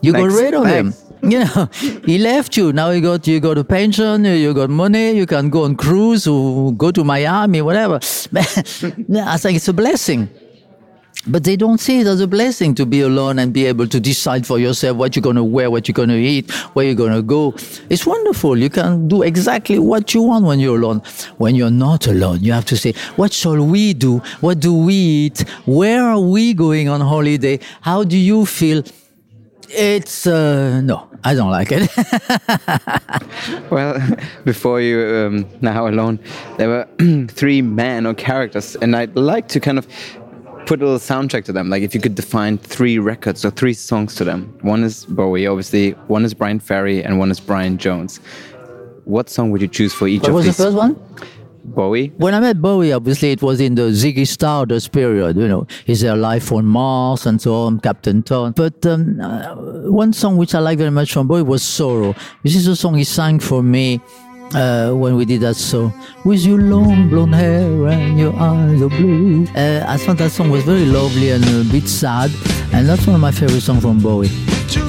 [0.00, 0.92] You got rid of him.
[0.92, 1.02] Thanks.
[1.22, 1.68] You know,
[2.04, 2.72] he left you.
[2.72, 6.28] Now you got you got a pension, you got money, you can go on cruise
[6.28, 7.94] or go to Miami, whatever.
[8.36, 10.28] I think it's a blessing.
[11.28, 13.98] But they don't see it as a blessing to be alone and be able to
[13.98, 16.94] decide for yourself what you're going to wear, what you're going to eat, where you're
[16.94, 17.54] going to go.
[17.90, 18.56] It's wonderful.
[18.56, 21.02] You can do exactly what you want when you're alone.
[21.38, 24.18] When you're not alone, you have to say, what shall we do?
[24.40, 25.40] What do we eat?
[25.66, 27.60] Where are we going on holiday?
[27.80, 28.84] How do you feel?
[29.68, 31.90] It's, uh, no, I don't like it.
[33.70, 34.00] Well,
[34.44, 36.18] before you um, now alone,
[36.56, 36.88] there were
[37.28, 39.86] three men or characters, and I'd like to kind of
[40.66, 41.70] put a little soundtrack to them.
[41.70, 44.58] Like if you could define three records or three songs to them.
[44.62, 45.92] One is Bowie, obviously.
[46.08, 48.18] One is Bryan Ferry, and one is Brian Jones.
[49.04, 50.32] What song would you choose for each of these?
[50.34, 50.96] what of was the first one?
[51.64, 52.12] Bowie.
[52.16, 56.00] When I met Bowie, obviously it was in the Ziggy Stardust period, you know, Is
[56.00, 58.54] There Life on Mars and so on, Captain Todd.
[58.54, 59.54] But um, uh,
[59.90, 62.14] one song which I like very much from Bowie was Sorrow.
[62.44, 64.00] This is a song he sang for me
[64.54, 65.92] uh, when we did that song.
[66.24, 69.46] With your long blonde hair and your eyes are blue.
[69.54, 72.30] Uh, I thought that song was very lovely and a bit sad.
[72.72, 74.30] And that's one of my favorite songs from Bowie.
[74.68, 74.86] Too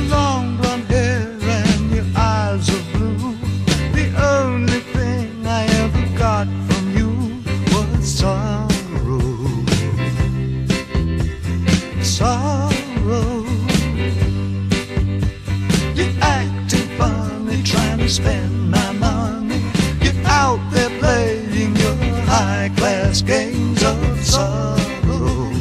[23.22, 25.52] high games of sorrow.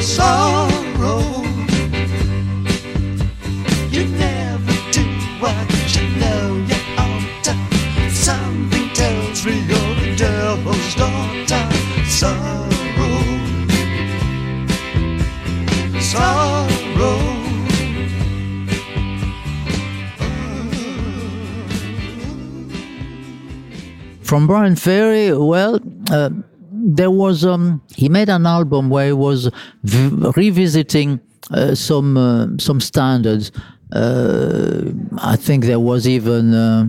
[0.00, 1.22] Sorrow.
[3.90, 5.04] You never do
[5.40, 8.14] what you know you ought to.
[8.14, 11.68] Something tells me you're the devil's daughter.
[12.06, 12.51] Sorrow.
[24.32, 25.78] From Bryan Ferry, well,
[26.10, 26.30] uh,
[26.72, 29.50] there was um, he made an album where he was
[29.84, 31.20] revisiting
[31.50, 33.52] uh, some uh, some standards.
[33.92, 34.84] Uh,
[35.18, 36.86] I think there was even uh,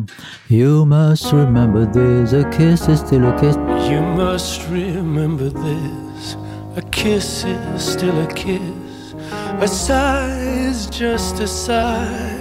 [0.48, 3.58] "You must remember this: a kiss is still a kiss."
[3.92, 6.38] You must remember this
[6.78, 9.16] a kiss is still a kiss,
[9.60, 10.40] a sigh
[10.70, 12.40] is just a sigh.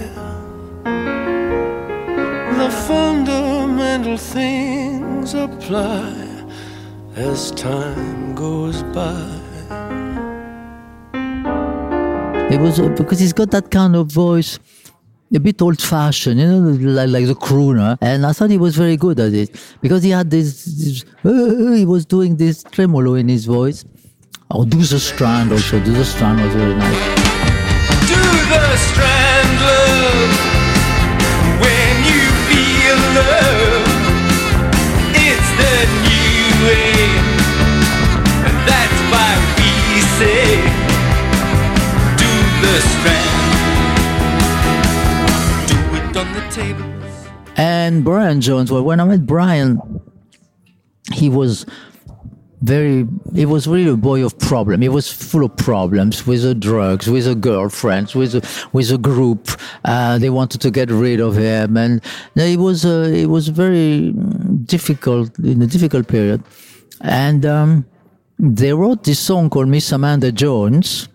[2.55, 4.17] The fundamental
[5.23, 6.45] things apply
[7.15, 9.39] as time goes by.
[12.51, 14.59] It was uh, because he's got that kind of voice,
[15.33, 16.59] a bit old-fashioned, you know,
[16.91, 17.97] like, like the crooner.
[18.01, 19.49] And I thought he was very good at it
[19.81, 20.65] because he had this.
[20.65, 23.85] this uh, he was doing this tremolo in his voice.
[24.51, 25.79] Oh, Do the Strand also.
[25.83, 27.01] Do the Strand was very nice.
[28.09, 28.21] Do
[28.51, 29.12] the strand
[47.93, 48.71] And Brian Jones.
[48.71, 49.79] Well, when I met Brian,
[51.13, 51.63] he was
[52.63, 54.81] very he was really a boy of problem.
[54.81, 58.97] He was full of problems with the drugs with the girlfriends with the, with a
[58.97, 59.47] group.
[59.85, 61.77] Uh, they wanted to get rid of him.
[61.77, 62.01] And
[62.35, 64.11] it was uh, it was very
[64.65, 66.41] difficult in a difficult period.
[67.01, 67.85] And um,
[68.39, 71.09] they wrote this song called miss amanda jones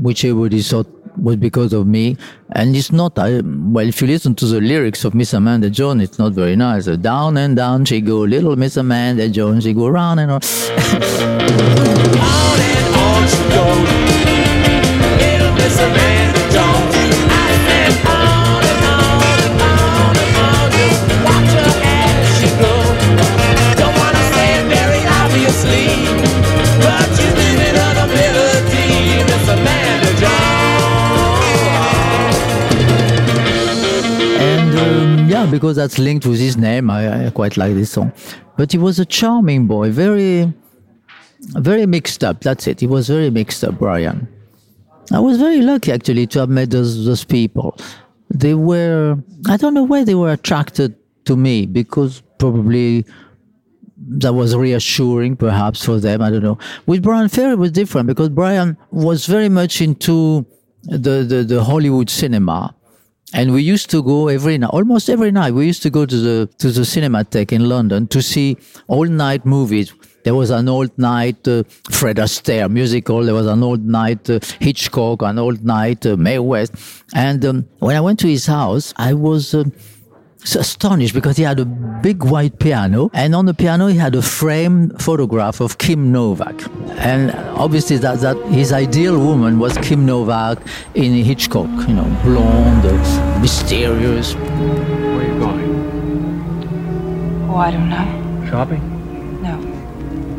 [0.00, 2.16] which everybody thought was because of me.
[2.52, 6.02] And it's not, I, well, if you listen to the lyrics of Miss Amanda Jones,
[6.02, 6.86] it's not very nice.
[6.86, 12.28] Down and down she go, little Miss Amanda Jones, she go round and round.
[35.52, 38.10] because that's linked with his name, I, I quite like this song.
[38.56, 40.50] But he was a charming boy, very,
[41.50, 42.40] very mixed up.
[42.40, 42.80] That's it.
[42.80, 44.26] He was very mixed up, Brian.
[45.12, 47.76] I was very lucky actually to have met those, those people.
[48.30, 50.96] They were, I don't know why they were attracted
[51.26, 53.04] to me because probably
[53.98, 56.22] that was reassuring perhaps for them.
[56.22, 56.58] I don't know.
[56.86, 60.46] With Bryan Ferry it was different because Brian was very much into
[60.84, 62.74] the, the, the Hollywood cinema.
[63.34, 65.54] And we used to go every night, almost every night.
[65.54, 68.56] We used to go to the to the Cinematheque in London to see
[68.88, 69.92] all night movies.
[70.24, 73.24] There was an old night uh, Fred Astaire musical.
[73.24, 76.74] There was an old night uh, Hitchcock, an old night uh, Mae West.
[77.14, 79.54] And um, when I went to his house, I was.
[79.54, 79.72] um
[80.44, 84.22] astonished because he had a big white piano, and on the piano he had a
[84.22, 86.54] framed photograph of Kim Novak,
[86.98, 90.58] and obviously that, that his ideal woman was Kim Novak
[90.94, 94.34] in Hitchcock, you know, blonde, uh, mysterious.
[94.34, 95.62] Where are you going?
[97.48, 98.50] Oh, I don't know.
[98.50, 98.82] Shopping?
[99.42, 99.58] No.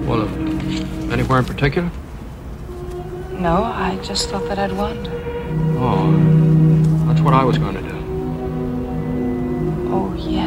[0.07, 1.89] Well, if, anywhere in particular?
[3.31, 5.11] No, I just thought that I'd wander.
[5.77, 6.11] Oh,
[7.07, 7.82] that's what I was going to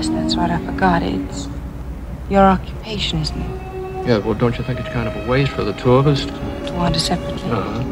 [0.08, 0.16] do.
[0.16, 0.50] Oh, that's right.
[0.50, 1.02] I forgot.
[1.02, 1.48] It's
[2.30, 4.06] your occupation, isn't it?
[4.06, 6.24] Yeah, well, don't you think it's kind of a waste for the two of us
[6.24, 6.32] to...
[6.66, 7.50] To wander separately.
[7.50, 7.82] Uh-huh.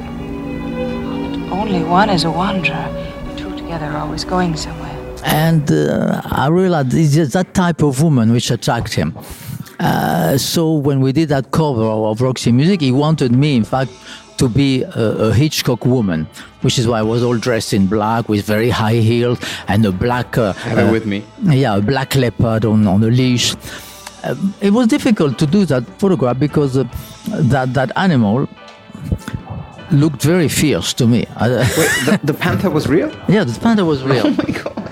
[1.53, 2.89] Only one is a wanderer.
[3.29, 4.93] The two together are always going somewhere.
[5.25, 9.19] And uh, I realized it's just that type of woman which attracted him.
[9.81, 13.91] Uh, so when we did that cover of Roxy Music, he wanted me, in fact,
[14.39, 14.89] to be a,
[15.29, 16.27] a Hitchcock woman,
[16.63, 19.93] which is why I was all dressed in black with very high heels and a
[19.93, 20.37] black.
[20.37, 21.25] Uh, Have it with me.
[21.43, 23.55] Yeah, a black leopard on, on a leash.
[24.25, 26.85] Um, it was difficult to do that photograph because uh,
[27.29, 28.49] that that animal
[29.91, 31.27] looked very fierce to me.
[31.41, 31.69] Wait,
[32.07, 33.11] the, the panther was real?
[33.29, 34.27] Yeah, the panther was real.
[34.27, 34.84] Oh my god.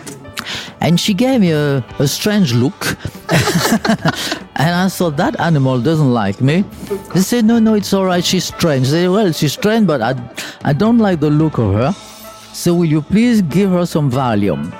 [0.83, 2.99] And she gave me a, a strange look.
[4.57, 6.64] And I thought that animal doesn't like me.
[7.14, 8.24] They said, no, no, it's all right.
[8.24, 8.91] She's strange.
[8.91, 10.14] They said, well, she's strange, but I,
[10.62, 11.93] I don't like the look of her.
[12.53, 14.70] So will you please give her some Valium?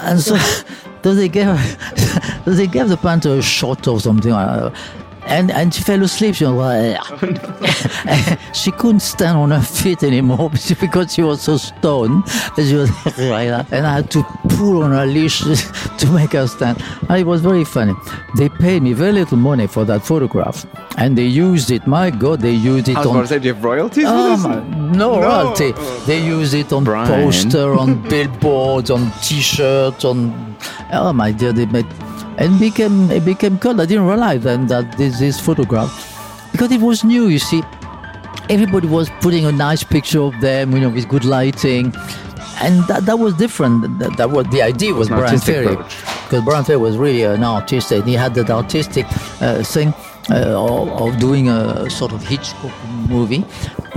[0.00, 0.36] and so,
[1.02, 4.32] so they gave her, they gave the panther a shot or something.
[5.26, 6.36] And, and she fell asleep.
[6.36, 7.16] She was oh,
[8.06, 10.50] like, she couldn't stand on her feet anymore
[10.80, 12.24] because she was so stoned.
[12.56, 13.66] And she was like that.
[13.72, 16.82] And I had to pull on her leash to make her stand.
[17.08, 17.94] And it was very funny.
[18.36, 20.64] They paid me very little money for that photograph.
[20.96, 21.86] And they used it.
[21.86, 24.04] My God, they used it I was on about to say, do you have royalties
[24.04, 24.44] for Oh, this?
[24.44, 25.72] Um, my- no, royalty.
[26.06, 27.08] They use it on Brian.
[27.08, 30.56] poster, on billboards, on T-shirts, on.
[30.92, 31.86] Oh my dear, they made
[32.38, 33.80] and became it became cult.
[33.80, 35.90] I didn't realize then that this this photograph
[36.52, 37.28] because it was new.
[37.28, 37.62] You see,
[38.48, 41.94] everybody was putting a nice picture of them, you know, with good lighting.
[42.62, 43.98] And that, that was different.
[43.98, 45.94] That, that was the idea was An Bryan Ferry approach.
[46.24, 49.04] because Bryan Ferry was really an artist and he had that artistic
[49.42, 49.92] uh, thing
[50.30, 52.72] uh, of, of doing a sort of Hitchcock
[53.08, 53.44] movie.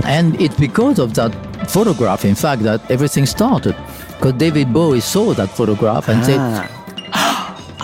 [0.04, 1.32] And it's because of that
[1.70, 3.74] photograph, in fact, that everything started.
[4.16, 6.68] Because David Bowie saw that photograph and said,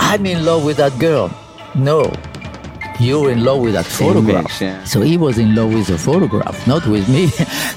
[0.08, 1.30] I'm in love with that girl.
[1.74, 2.10] No,
[3.00, 4.46] you're in love with that photograph.
[4.46, 4.84] Image, yeah.
[4.84, 7.30] So he was in love with the photograph, not with me.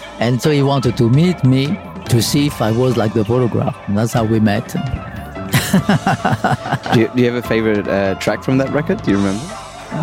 [0.20, 1.68] and so he wanted to meet me
[2.10, 3.76] to see if I was like the photograph.
[3.88, 4.68] And that's how we met.
[6.94, 9.02] do, you, do you have a favorite uh, track from that record?
[9.04, 9.44] Do you remember?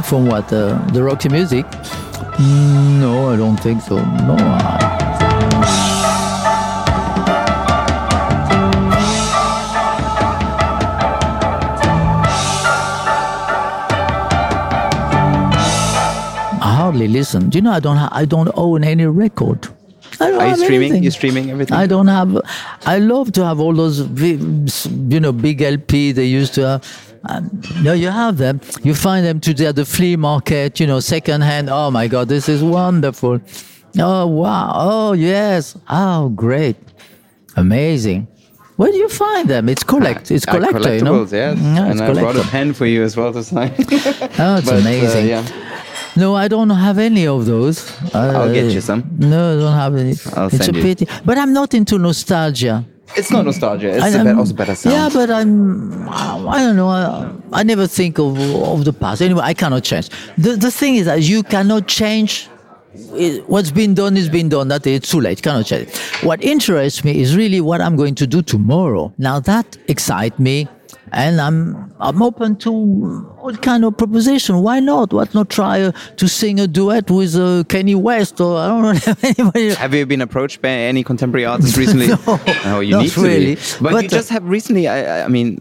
[0.02, 0.52] From what?
[0.52, 1.64] Uh, the Roxy Music?
[1.66, 3.96] Mm, No, I don't think so.
[3.96, 4.36] No.
[4.38, 4.85] I-
[16.96, 17.48] hardly listen.
[17.50, 19.68] Do you know I don't ha- I don't own any record.
[20.20, 20.82] I don't Are you streaming?
[20.90, 21.02] anything.
[21.02, 21.76] You're streaming everything?
[21.76, 22.40] I don't have.
[22.86, 26.82] I love to have all those, you know, big LP they used to have.
[27.28, 28.60] Um, no, you have them.
[28.82, 30.80] You find them today at the flea market.
[30.80, 31.68] You know, second hand.
[31.70, 33.40] Oh my God, this is wonderful.
[33.98, 34.70] Oh wow.
[34.74, 35.76] Oh yes.
[35.88, 36.76] Oh great.
[37.56, 38.28] Amazing.
[38.76, 39.68] Where do you find them?
[39.70, 40.30] It's collect.
[40.30, 40.94] It's Uh, collector.
[40.96, 41.24] You know.
[41.24, 41.58] collectibles, yes.
[41.58, 43.72] Yeah, and I brought a pen for you as well to sign.
[43.78, 45.26] Oh, it's But, uh, amazing.
[45.28, 45.42] yeah.
[46.16, 47.92] No, I don't have any of those.
[48.14, 49.04] I'll get you some.
[49.18, 50.14] No, I don't have any.
[50.34, 50.82] I'll it's send a you.
[50.84, 51.06] pity.
[51.24, 52.84] But I'm not into nostalgia.
[53.16, 53.90] It's not nostalgia.
[53.94, 54.94] It's I- a I'm- also better sound.
[54.96, 56.08] Yeah, but I'm.
[56.08, 56.88] I don't know.
[56.88, 59.20] I, I never think of of the past.
[59.22, 60.08] Anyway, I cannot change.
[60.38, 62.48] The the thing is that you cannot change.
[63.14, 64.68] it- What's been done is been done.
[64.68, 65.42] That it's too late.
[65.42, 65.88] Cannot change.
[66.22, 69.12] What interests me is really what I'm going to do tomorrow.
[69.18, 70.66] Now that excites me,
[71.16, 72.70] and I'm I'm open to
[73.38, 74.62] all kind of proposition.
[74.62, 75.12] Why not?
[75.12, 78.82] Why not try uh, to sing a duet with uh, Kanye West or I don't
[78.82, 79.74] know anybody.
[79.74, 82.08] Have you been approached by any contemporary artists recently?
[82.64, 83.54] no, you not need to really.
[83.80, 84.86] But, But, you uh, just have recently.
[84.88, 85.60] I, I- mean,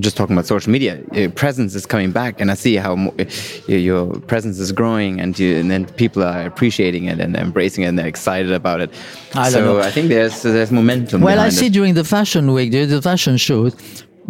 [0.00, 3.24] just talking about social media, uh, presence is coming back, and I see how uh,
[3.66, 7.88] your presence is growing, and you, and then people are appreciating it and embracing it,
[7.88, 8.90] and they're excited about it.
[9.34, 9.80] I don't so know.
[9.80, 11.20] I think there's there's momentum.
[11.22, 11.72] Well, I see it.
[11.72, 13.74] during the fashion week, during the fashion shows,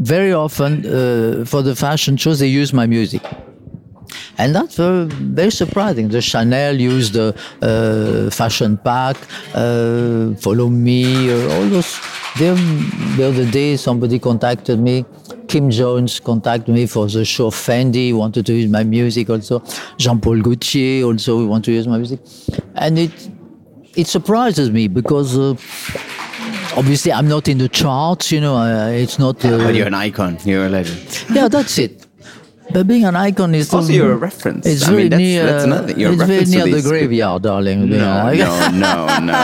[0.01, 3.23] very often uh, for the fashion shows they use my music.
[4.39, 6.09] And that's very, very surprising.
[6.09, 9.17] The Chanel used the uh, fashion pack,
[9.55, 12.01] uh, follow me, uh, all those.
[12.39, 12.55] The,
[13.17, 15.05] the other day, somebody contacted me.
[15.47, 18.15] Kim Jones contacted me for the show Fendi.
[18.15, 19.63] Wanted to use my music also.
[19.99, 22.21] Jean-Paul Gaultier also want to use my music,
[22.77, 23.29] and it
[23.97, 25.37] it surprises me because.
[25.37, 25.55] Uh,
[26.77, 28.57] Obviously, I'm not in the charts, you know.
[28.57, 29.45] Uh, it's not.
[29.45, 30.39] Uh, But you're an icon.
[30.45, 31.25] You're a legend.
[31.35, 32.07] yeah, that's it.
[32.73, 34.65] But being an icon is Also, you're a reference.
[34.65, 35.47] It's I very mean, that's- near.
[35.47, 35.93] that's another.
[35.99, 37.91] You're it's very near the graveyard, darling.
[37.91, 39.41] No, no, no, no.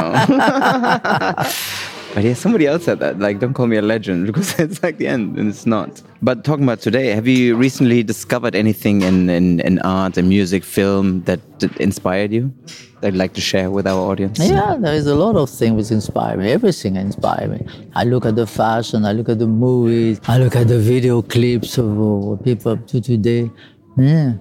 [2.17, 3.19] but yeah, somebody else said that.
[3.19, 6.01] Like, don't call me a legend because it's like the end, and it's not.
[6.23, 10.65] But talking about today, have you recently discovered anything in, in, in art and music,
[10.65, 11.41] film that,
[11.79, 12.55] inspired you?
[13.03, 14.39] That you'd like to share with our audience?
[14.39, 16.51] Yeah, there is a lot of things which inspire me.
[16.53, 17.67] Everything inspires me.
[17.95, 21.21] I look at the fashion, I look at the movies, I look at the video
[21.21, 23.51] clips of what people up to today.
[23.99, 24.33] Yeah.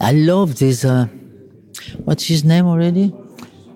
[0.00, 0.84] I love this.
[0.84, 1.06] Uh,
[1.98, 3.14] what's his name already?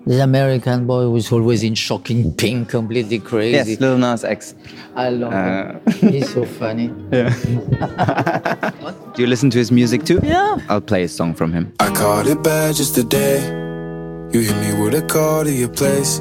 [0.05, 3.71] This American boy who's always in shocking pink, completely crazy.
[3.71, 4.55] Yes, Lil Nas X.
[4.95, 6.11] I love Uh, him.
[6.13, 6.91] He's so funny.
[7.11, 7.29] Yeah.
[9.15, 10.19] Do you listen to his music too?
[10.23, 10.57] Yeah.
[10.67, 11.73] I'll play a song from him.
[11.79, 13.39] I called it bad just today.
[14.33, 16.19] You hit me with a call to your place.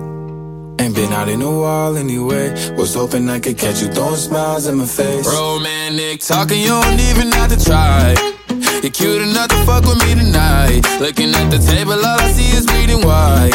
[0.81, 2.51] Ain't been out in a while anyway.
[2.77, 5.27] Was hoping I could catch you throwing smiles in my face.
[5.27, 8.15] Romantic talking, you don't even have to try.
[8.83, 10.87] You're cute enough to fuck with me tonight.
[11.01, 13.51] Looking at the table, all I see is bleeding white.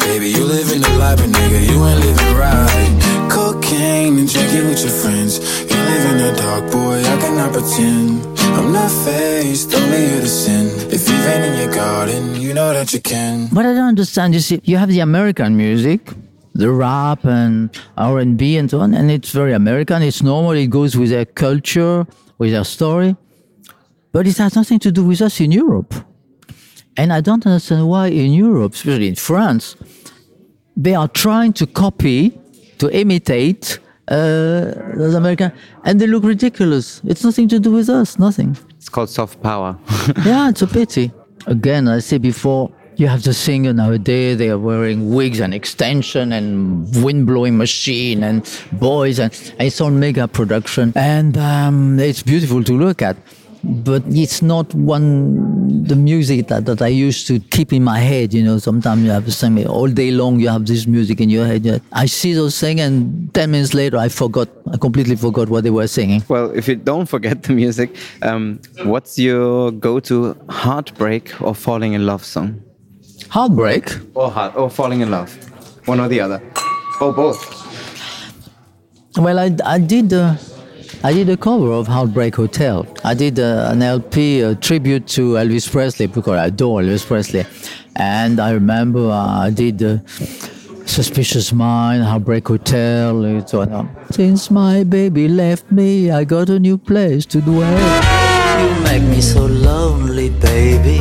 [0.00, 3.28] Baby, you living the life, but nigga, you ain't living right.
[3.30, 5.38] Cocaine and drinking with your friends.
[5.70, 8.38] You live in the dark, boy, I cannot pretend.
[8.58, 10.66] I'm not faced, only here to sin.
[10.92, 13.48] If you've rain in your garden, you know that you can.
[13.52, 14.34] But I don't understand.
[14.34, 16.12] You see, you have the American music,
[16.54, 20.02] the rap and R and B and so on, and it's very American.
[20.02, 20.52] It's normal.
[20.52, 22.06] It goes with their culture,
[22.36, 23.16] with their story,
[24.16, 25.94] but it has nothing to do with us in Europe.
[26.96, 29.76] And I don't understand why in Europe, especially in France,
[30.74, 32.32] they are trying to copy,
[32.78, 35.52] to imitate uh, those American,
[35.84, 37.02] and they look ridiculous.
[37.04, 38.18] It's nothing to do with us.
[38.18, 38.56] Nothing.
[38.78, 39.76] It's called soft power.
[40.24, 41.12] yeah, it's a pity.
[41.46, 46.32] Again, I said before, you have the singer nowadays, they are wearing wigs and extension
[46.32, 46.48] and
[47.04, 50.94] wind blowing machine and boys, and, and it's all mega production.
[50.96, 53.18] And um, it's beautiful to look at.
[53.68, 58.32] But it's not one, the music that, that I used to keep in my head,
[58.32, 58.58] you know.
[58.58, 61.82] Sometimes you have same, all day long you have this music in your head.
[61.92, 65.70] I see those things, and 10 minutes later I forgot, I completely forgot what they
[65.70, 66.22] were singing.
[66.28, 72.06] Well, if you don't forget the music, um, what's your go-to heartbreak or falling in
[72.06, 72.62] love song?
[73.30, 73.90] Heartbreak?
[74.14, 75.34] Or heart or falling in love,
[75.88, 76.40] one or the other,
[77.00, 77.66] or both.
[79.16, 80.36] Well, I, I did uh,
[81.04, 82.86] I did a cover of Heartbreak Hotel.
[83.04, 87.44] I did uh, an LP tribute to Elvis Presley because I adore Elvis Presley,
[87.96, 89.82] and I remember uh, I did.
[89.82, 89.98] Uh,
[90.86, 93.96] Suspicious Mind, Heartbreak Hotel, on.
[94.12, 97.76] Since my baby left me, I got a new place to dwell.
[98.62, 101.00] You make me so lonely, baby.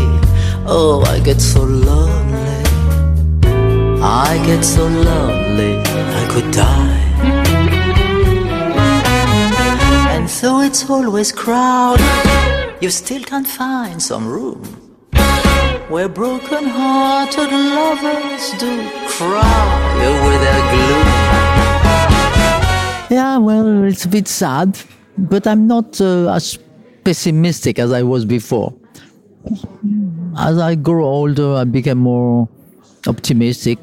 [0.65, 2.63] Oh, I get so lonely.
[4.01, 6.84] I get so lonely, I could die.
[10.75, 12.03] It's always crowded,
[12.81, 14.61] you still can't find some room
[15.87, 19.85] where broken hearted lovers do cry
[20.43, 21.07] their gloom.
[23.09, 24.77] Yeah, well, it's a bit sad,
[25.17, 26.59] but I'm not uh, as
[27.05, 28.73] pessimistic as I was before.
[30.37, 32.49] As I grow older, I become more
[33.07, 33.79] optimistic.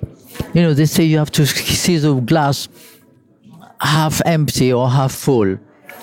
[0.53, 1.47] You know, they say you have to
[1.87, 2.69] see the glass
[3.81, 5.57] half empty or half full.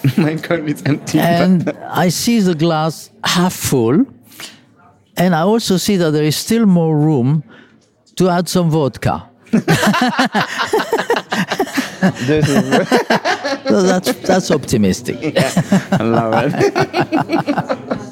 [0.17, 1.19] My God, it's empty.
[1.19, 4.05] And I see the glass half full,
[5.17, 7.43] and I also see that there is still more room
[8.15, 9.29] to add some vodka.
[11.99, 15.17] so that's that's optimistic.
[15.35, 18.08] I love it.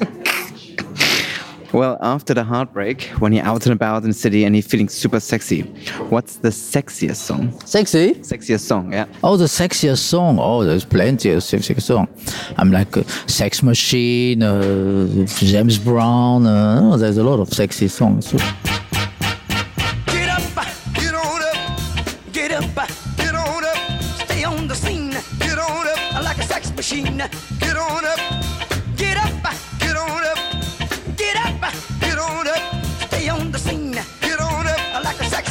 [1.78, 4.88] Well, after the heartbreak, when you're out and about in the city and you're feeling
[4.88, 5.62] super sexy,
[6.10, 7.58] what's the sexiest song?
[7.64, 8.14] Sexy?
[8.14, 9.06] Sexiest song, yeah.
[9.22, 10.38] Oh, the sexiest song.
[10.40, 12.08] Oh, there's plenty of sexiest song.
[12.56, 12.92] I'm like
[13.28, 16.46] Sex Machine, uh, James Brown.
[16.46, 18.34] Uh, oh, there's a lot of sexy songs.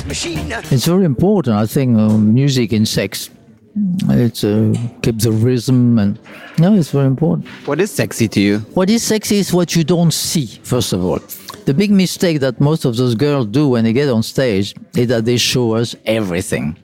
[0.08, 0.52] Machine.
[0.72, 3.30] It's very important, I think, uh, music in sex.
[4.10, 6.18] It uh, keeps the rhythm and
[6.58, 7.48] no, it's very important.
[7.68, 8.60] What is sexy to you?
[8.74, 11.20] What is sexy is what you don't see, first of all.
[11.66, 15.08] The big mistake that most of those girls do when they get on stage is
[15.10, 16.76] that they show us everything.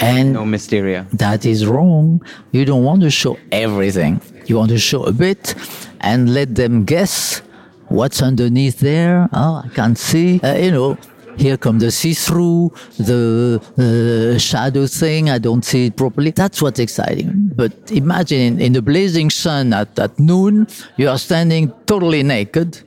[0.00, 1.06] And no mysteria.
[1.12, 2.20] That is wrong.
[2.52, 4.20] You don't want to show everything.
[4.46, 5.54] You want to show a bit
[6.00, 7.40] and let them guess
[7.88, 9.28] what's underneath there.
[9.32, 10.40] Oh, I can't see.
[10.40, 10.98] Uh, you know,
[11.36, 15.30] here come the see-through, the uh, shadow thing.
[15.30, 16.30] I don't see it properly.
[16.30, 17.50] That's what's exciting.
[17.54, 22.82] But imagine in, the blazing sun at, at noon, you are standing totally naked.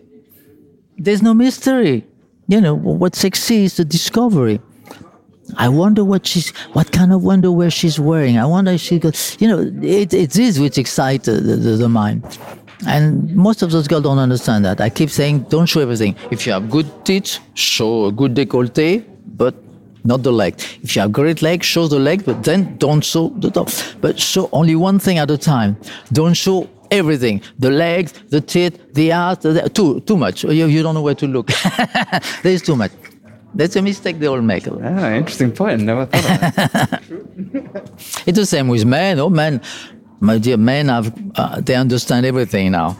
[0.97, 2.05] There's no mystery.
[2.47, 4.59] You know, what's sexy is the discovery.
[5.55, 8.37] I wonder what she's, what kind of underwear she's wearing.
[8.37, 11.89] I wonder if she got, you know, it, it is which excites the, the, the
[11.89, 12.23] mind.
[12.85, 14.79] And most of those girls don't understand that.
[14.81, 16.15] I keep saying, don't show everything.
[16.29, 19.55] If you have good tits, show a good décolleté, but
[20.03, 20.55] not the leg.
[20.83, 23.69] If you have great legs, show the leg, but then don't show the top.
[23.99, 25.75] But show only one thing at a time.
[26.13, 27.41] Don't show everything.
[27.59, 30.43] The legs, the tit, the ass, the, too, too much.
[30.43, 31.49] You, you don't know where to look.
[32.43, 32.91] There's too much.
[33.53, 34.67] That's a mistake they all make.
[34.67, 35.81] Ah, interesting point.
[35.81, 37.03] Never thought of that.
[38.27, 39.19] It's the same with men.
[39.19, 39.61] Oh, men,
[40.19, 42.97] my dear men, have uh, they understand everything now.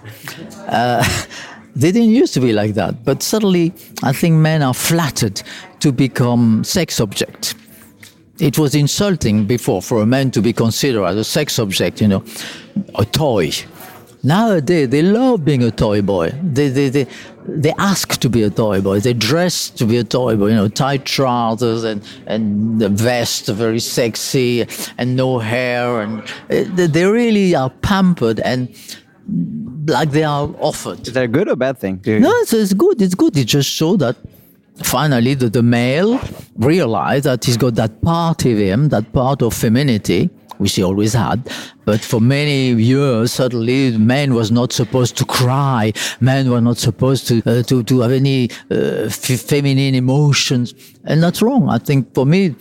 [0.68, 1.03] Uh,
[1.76, 3.73] they didn't used to be like that, but suddenly
[4.03, 5.41] I think men are flattered
[5.80, 7.56] to become sex object.
[8.39, 12.07] It was insulting before for a man to be considered as a sex object, you
[12.07, 12.23] know,
[12.95, 13.52] a toy.
[14.23, 16.31] Nowadays, they love being a toy boy.
[16.44, 17.07] They, they, they,
[17.48, 18.99] they ask to be a toy boy.
[18.99, 23.48] They dress to be a toy boy, you know, tight trousers and, and the vest,
[23.48, 24.68] very sexy,
[24.98, 26.02] and no hair.
[26.02, 28.40] And uh, they they really are pampered.
[28.41, 28.76] And
[29.88, 31.07] like they are offered.
[31.07, 32.02] Is that a good or bad thing?
[32.06, 33.02] No, it's, it's good.
[33.02, 33.38] It's good.
[33.38, 34.18] It just shows that
[34.84, 36.19] finally the, the male
[36.56, 41.13] realized that he's got that part of him, that part of femininity, which he always
[41.13, 41.49] had.
[41.85, 45.93] But for many years, suddenly, man was not supposed to cry.
[46.19, 50.73] Men were not supposed to uh, to to have any uh, feminine emotions,
[51.05, 51.69] and that's wrong.
[51.69, 52.55] I think for me,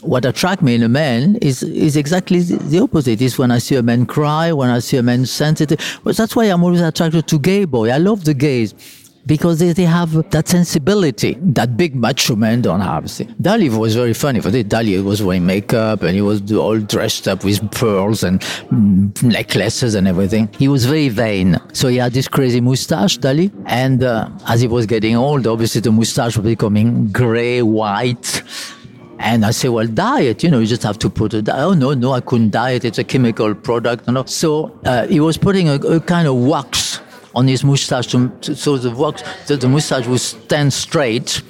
[0.00, 3.20] what attracts me in a man is is exactly the the opposite.
[3.20, 5.78] Is when I see a man cry, when I see a man sensitive.
[6.04, 7.90] But that's why I'm always attracted to gay boy.
[7.90, 8.74] I love the gays
[9.26, 13.10] because they, they have that sensibility that big macho men don't have.
[13.10, 14.64] See, Dali was very funny for this.
[14.64, 19.94] Dali was wearing makeup and he was all dressed up with pearls and mm, necklaces
[19.94, 20.48] and everything.
[20.58, 21.58] He was very vain.
[21.72, 23.52] So he had this crazy mustache, Dali.
[23.66, 28.42] And uh, as he was getting old, obviously the mustache was becoming gray, white.
[29.18, 31.48] And I say, well, diet, you know, you just have to put it.
[31.48, 32.84] Oh, no, no, I couldn't diet.
[32.84, 34.06] It's a chemical product.
[34.08, 34.24] No.
[34.26, 37.00] So uh, he was putting a, a kind of wax
[37.34, 41.42] on his mustache to, to- so the wax, the, the mustache would stand straight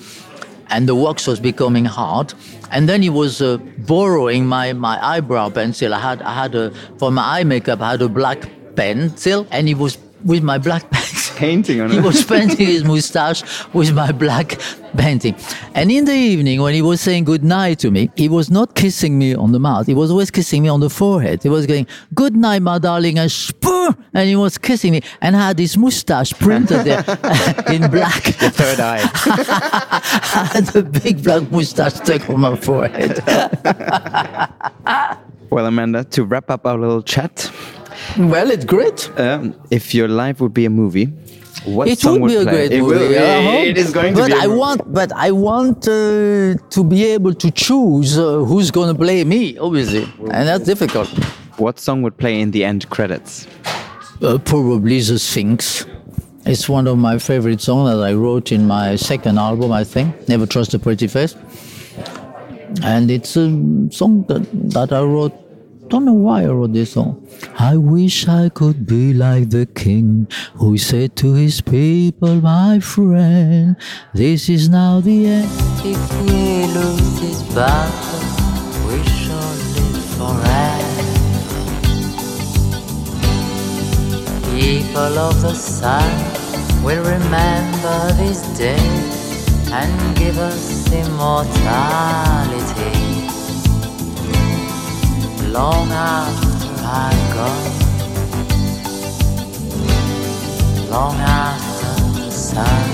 [0.71, 2.33] and the wax was becoming hard.
[2.71, 5.95] And then he was uh, borrowing my, my eyebrow pencil.
[5.95, 9.69] I had, I had a, for my eye makeup, I had a black pencil and
[9.69, 10.85] he was with my black.
[11.37, 11.95] Painting on it.
[11.95, 13.43] He was painting his mustache
[13.75, 14.57] with my black
[14.97, 15.35] painting.
[15.75, 18.77] And in the evening, when he was saying good night to me, he was not
[18.77, 19.87] kissing me on the mouth.
[19.89, 21.43] He was always kissing me on the forehead.
[21.43, 25.35] He was going, good night, my darling, and spur, and he was kissing me and
[25.35, 27.01] had his mustache printed there
[27.69, 28.23] in black.
[28.25, 29.01] The third eye.
[29.03, 33.21] I had a big black mustache stuck on my forehead.
[35.51, 37.49] Well, Amanda, to wrap up our little chat,
[38.19, 39.11] well, it's great.
[39.19, 41.07] um, if your life would be a movie,
[41.65, 42.53] what it song would be a play?
[42.53, 42.99] great it movie.
[42.99, 43.67] Will, be- I hope.
[43.67, 44.33] it is going to but be.
[44.35, 48.93] a I want, but I want uh, to be able to choose uh, who's going
[48.95, 51.09] to play me, obviously, and that's difficult.
[51.59, 53.47] What song would play in the end credits?
[54.23, 55.87] Uh, probably the Sphinx.
[56.47, 60.29] It's one of my favorite songs that I wrote in my second album, I think.
[60.29, 61.35] Never Trust a Pretty Face.
[62.83, 63.49] And it's a
[63.91, 65.33] song that, that I wrote.
[65.89, 67.27] Don't know why I wrote this song.
[67.59, 73.77] I wish I could be like the king who said to his people, my friend,
[74.15, 75.49] this is now the end.
[75.85, 78.21] If we lose this battle,
[78.89, 81.05] we shall live forever.
[84.59, 86.11] People of the sun
[86.83, 88.81] will remember this day
[89.71, 93.14] and give us immortality.
[95.55, 97.71] Long after I'm gone,
[100.91, 102.91] long after the sun.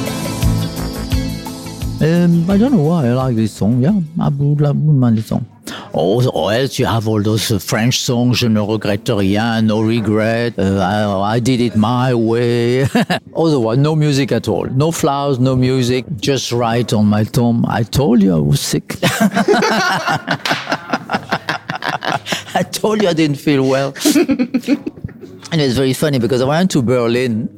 [2.03, 3.81] Um, I don't know why I like this song.
[3.81, 5.47] Yeah, I would, I mind this song.
[5.95, 9.81] Or, or else you have all those uh, French songs, Je ne regrette rien, No
[9.81, 12.83] Regret, uh, I, I did it my way.
[13.35, 14.67] Otherwise, no music at all.
[14.67, 17.65] No flowers, no music, just write on my tomb.
[17.67, 18.97] I told you I was sick.
[22.55, 23.95] I told you I didn't feel well.
[24.15, 27.49] and it's very funny because I went to Berlin.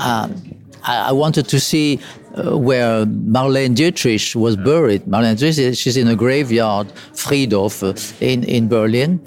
[0.00, 0.42] Um,
[0.84, 2.00] I, I wanted to see
[2.34, 5.04] uh, where Marlene Dietrich was buried.
[5.04, 9.20] Marlene Dietrich, she's in a graveyard, Friedhof, uh, in, in Berlin.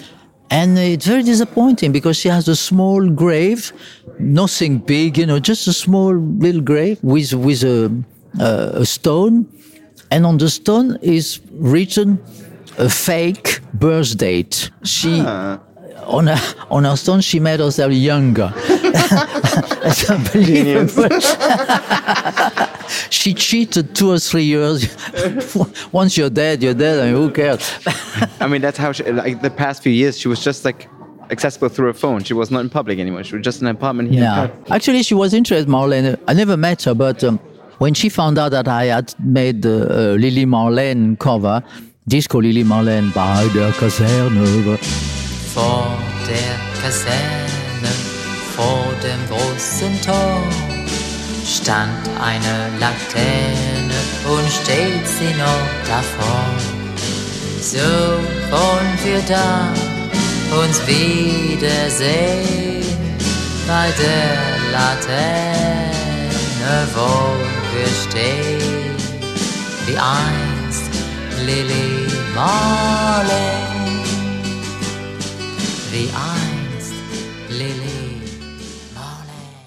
[0.49, 3.71] And it's very disappointing because she has a small grave,
[4.19, 8.03] nothing big, you know, just a small little grave with, with a,
[8.39, 9.47] uh, a stone.
[10.11, 12.21] And on the stone is written
[12.77, 14.69] a fake birth date.
[14.83, 16.37] She, on a
[16.69, 18.53] on her stone, she made herself younger.
[19.83, 21.09] It's unbelievable.
[23.09, 24.95] she cheated two or three years.
[25.91, 27.79] Once you're dead, you're dead, I mean, who cares?
[28.39, 30.87] I mean, that's how she, like the past few years she was just like
[31.31, 32.23] accessible through her phone.
[32.23, 33.23] She was not in public anymore.
[33.23, 34.21] She was just in an apartment here.
[34.23, 34.49] Yeah.
[34.69, 36.17] Actually, she was interested, Marlene.
[36.27, 37.39] I never met her, but um,
[37.79, 41.63] when she found out that I had made the uh, Lily Marlene cover,
[42.05, 44.79] Disco Lily Marlene bei der Kaserne.
[45.53, 47.91] Vor der Kaserne,
[48.55, 50.41] vor dem großen Tor,
[51.45, 53.93] stand eine Laterne
[54.27, 56.45] und steht sie noch davor.
[57.61, 58.17] So
[58.49, 59.71] wollen wir da
[60.59, 62.83] uns wiedersehen
[63.67, 65.93] bei der Laterne,
[66.95, 67.37] wo
[67.77, 68.97] wir stehen,
[69.85, 70.60] wie einst
[71.45, 74.03] Lily Marlene
[75.91, 76.93] wie einst
[77.49, 77.91] Lily.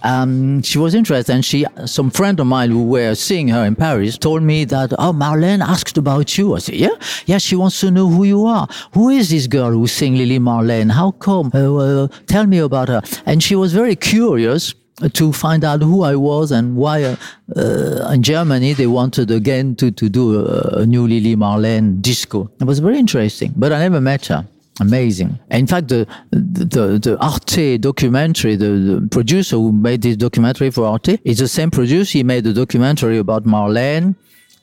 [0.04, 3.74] um, she was interested, and she, some friend of mine who were seeing her in
[3.74, 6.54] Paris, told me that, oh, Marlene asked about you.
[6.54, 6.94] I said, yeah,
[7.26, 8.68] yeah, she wants to know who you are.
[8.92, 10.92] Who is this girl who sing Lily Marlene?
[10.92, 11.50] How come?
[11.54, 13.02] Uh, uh, tell me about her.
[13.26, 14.74] And she was very curious
[15.12, 17.16] to find out who I was and why uh,
[17.56, 22.50] uh, in Germany they wanted again to, to do a, a new Lily Marlene disco.
[22.60, 24.46] It was very interesting, but I never met her.
[24.80, 25.38] Amazing.
[25.50, 28.66] In fact, the the, the Arte documentary, the,
[29.00, 32.18] the producer who made this documentary for Arte, is the same producer.
[32.18, 34.16] He made a documentary about Marlene.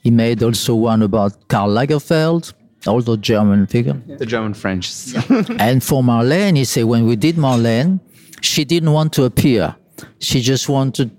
[0.03, 2.53] He made also one about Karl Lagerfeld,
[2.87, 4.01] also German figure.
[4.17, 4.91] The German French.
[5.59, 7.99] and for Marlene, he said, when we did Marlene,
[8.41, 9.75] she didn't want to appear.
[10.19, 11.11] She just wanted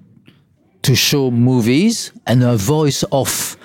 [0.82, 3.56] to show movies and her voice off,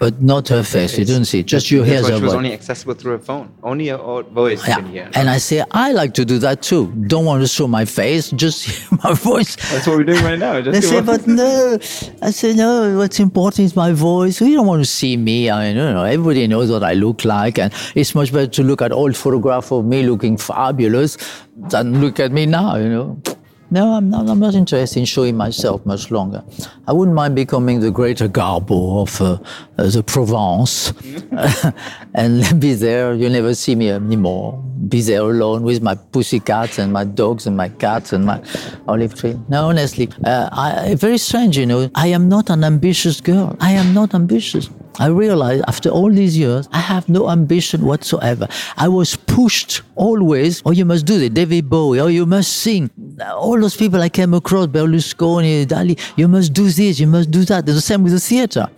[0.00, 0.98] but not her face.
[0.98, 1.46] You don't see, it.
[1.46, 3.52] just you hear her she was only accessible through her phone.
[3.62, 4.76] Only a voice Yeah.
[4.76, 5.10] can hear.
[5.14, 6.92] And I say, I like to do that too.
[7.06, 9.54] Don't want to show my face, just hear my voice.
[9.70, 10.60] That's what we're doing right now.
[10.60, 11.78] Just They say, but no.
[12.22, 14.40] I say, no, what's important is my voice.
[14.40, 15.50] You don't want to see me.
[15.50, 17.58] I mean, you know, everybody knows what I look like.
[17.58, 21.16] And it's much better to look at old photograph of me looking fabulous
[21.56, 23.20] than look at me now, you know.
[23.70, 26.42] No, I'm not, I'm not interested in showing myself much longer.
[26.86, 29.38] I wouldn't mind becoming the Greta Garbo of uh,
[29.76, 30.94] uh, the Provence
[32.14, 33.12] and be there.
[33.12, 34.62] You'll never see me anymore.
[34.88, 38.42] Be there alone with my pussycats and my dogs and my cats and my
[38.86, 39.38] olive tree.
[39.48, 41.90] No, honestly, uh, I, very strange, you know.
[41.94, 43.54] I am not an ambitious girl.
[43.60, 44.70] I am not ambitious.
[44.98, 48.48] I realized after all these years, I have no ambition whatsoever.
[48.76, 52.90] I was pushed always, oh, you must do this, David Bowie, oh, you must sing.
[53.24, 57.44] All those people I came across, Berlusconi, Dali, you must do this, you must do
[57.44, 57.66] that.
[57.66, 58.68] The same with the theater.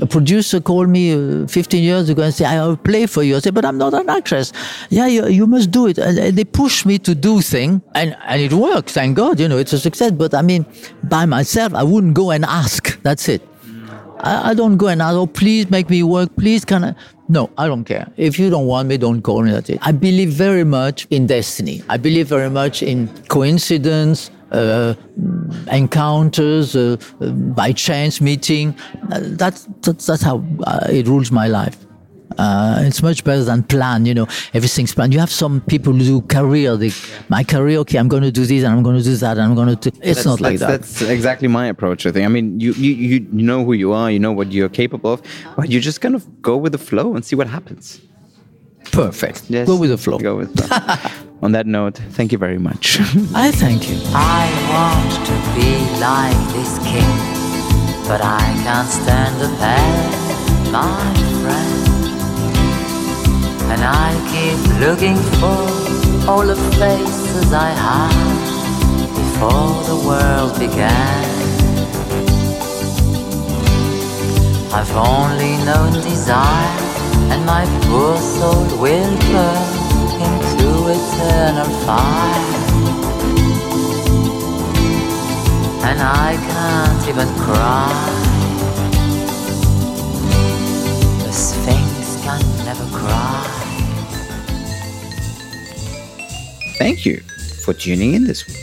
[0.00, 3.36] A producer called me uh, 15 years ago and said, I'll play for you.
[3.36, 4.52] I said, but I'm not an actress.
[4.88, 5.98] Yeah, you, you must do it.
[5.98, 9.58] And, they push me to do things, and, and it works, thank God, you know,
[9.58, 10.10] it's a success.
[10.12, 10.66] But I mean,
[11.04, 13.00] by myself, I wouldn't go and ask.
[13.02, 13.42] That's it.
[14.22, 16.94] I, I don't go and ask, oh, please make me work, please can I?
[17.28, 18.10] No, I don't care.
[18.16, 19.52] If you don't want me, don't call me.
[19.52, 19.78] That's it.
[19.82, 21.82] I believe very much in destiny.
[21.88, 24.94] I believe very much in coincidence, uh,
[25.70, 28.76] encounters, uh, uh, by chance meeting.
[29.08, 31.76] That's, that's, that's how uh, it rules my life.
[32.38, 35.12] Uh, it's much better than plan, you know, everything's planned.
[35.12, 36.76] You have some people who do career.
[36.76, 36.90] They,
[37.28, 39.42] my career, okay, I'm going to do this and I'm going to do that and
[39.42, 39.96] I'm going to do.
[40.02, 40.68] It's That's- not like that.
[40.68, 42.06] that's, That's exactly my approach.
[42.06, 42.24] I think.
[42.24, 45.12] I mean, you, you you you know who you are, you know what you're capable
[45.14, 45.22] of,
[45.56, 48.00] but you just kind of go with the flow and see what happens.
[48.90, 49.44] Perfect.
[49.48, 49.66] Yes.
[49.66, 50.18] Go with the flow.
[50.18, 51.28] Go with the flow.
[51.42, 52.98] On that note, thank you very much.
[53.34, 53.96] I thank you.
[54.14, 57.12] I want to be like this king,
[58.06, 61.91] but I can't stand the pain, my friend.
[63.72, 65.62] And I keep looking for
[66.30, 68.12] all the faces I had
[69.16, 71.24] before the world began.
[74.74, 76.78] I've only known desire,
[77.32, 79.68] and my poor soul will burn
[80.26, 82.52] into eternal fire.
[85.88, 87.92] And I can't even cry.
[91.24, 93.61] The Sphinx can never cry.
[96.82, 97.20] Thank you
[97.64, 98.56] for tuning in this week.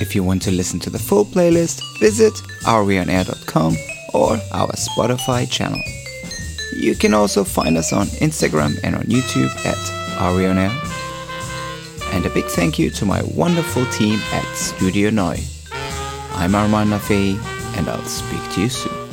[0.00, 2.32] If you want to listen to the full playlist, visit
[2.62, 3.76] areonair.com
[4.14, 5.82] or our Spotify channel.
[6.76, 9.74] You can also find us on Instagram and on YouTube at
[10.20, 10.70] areonair.
[12.14, 15.42] And a big thank you to my wonderful team at Studio Noi.
[16.34, 17.36] I'm Armand Nafei,
[17.76, 19.05] and I'll speak to you soon.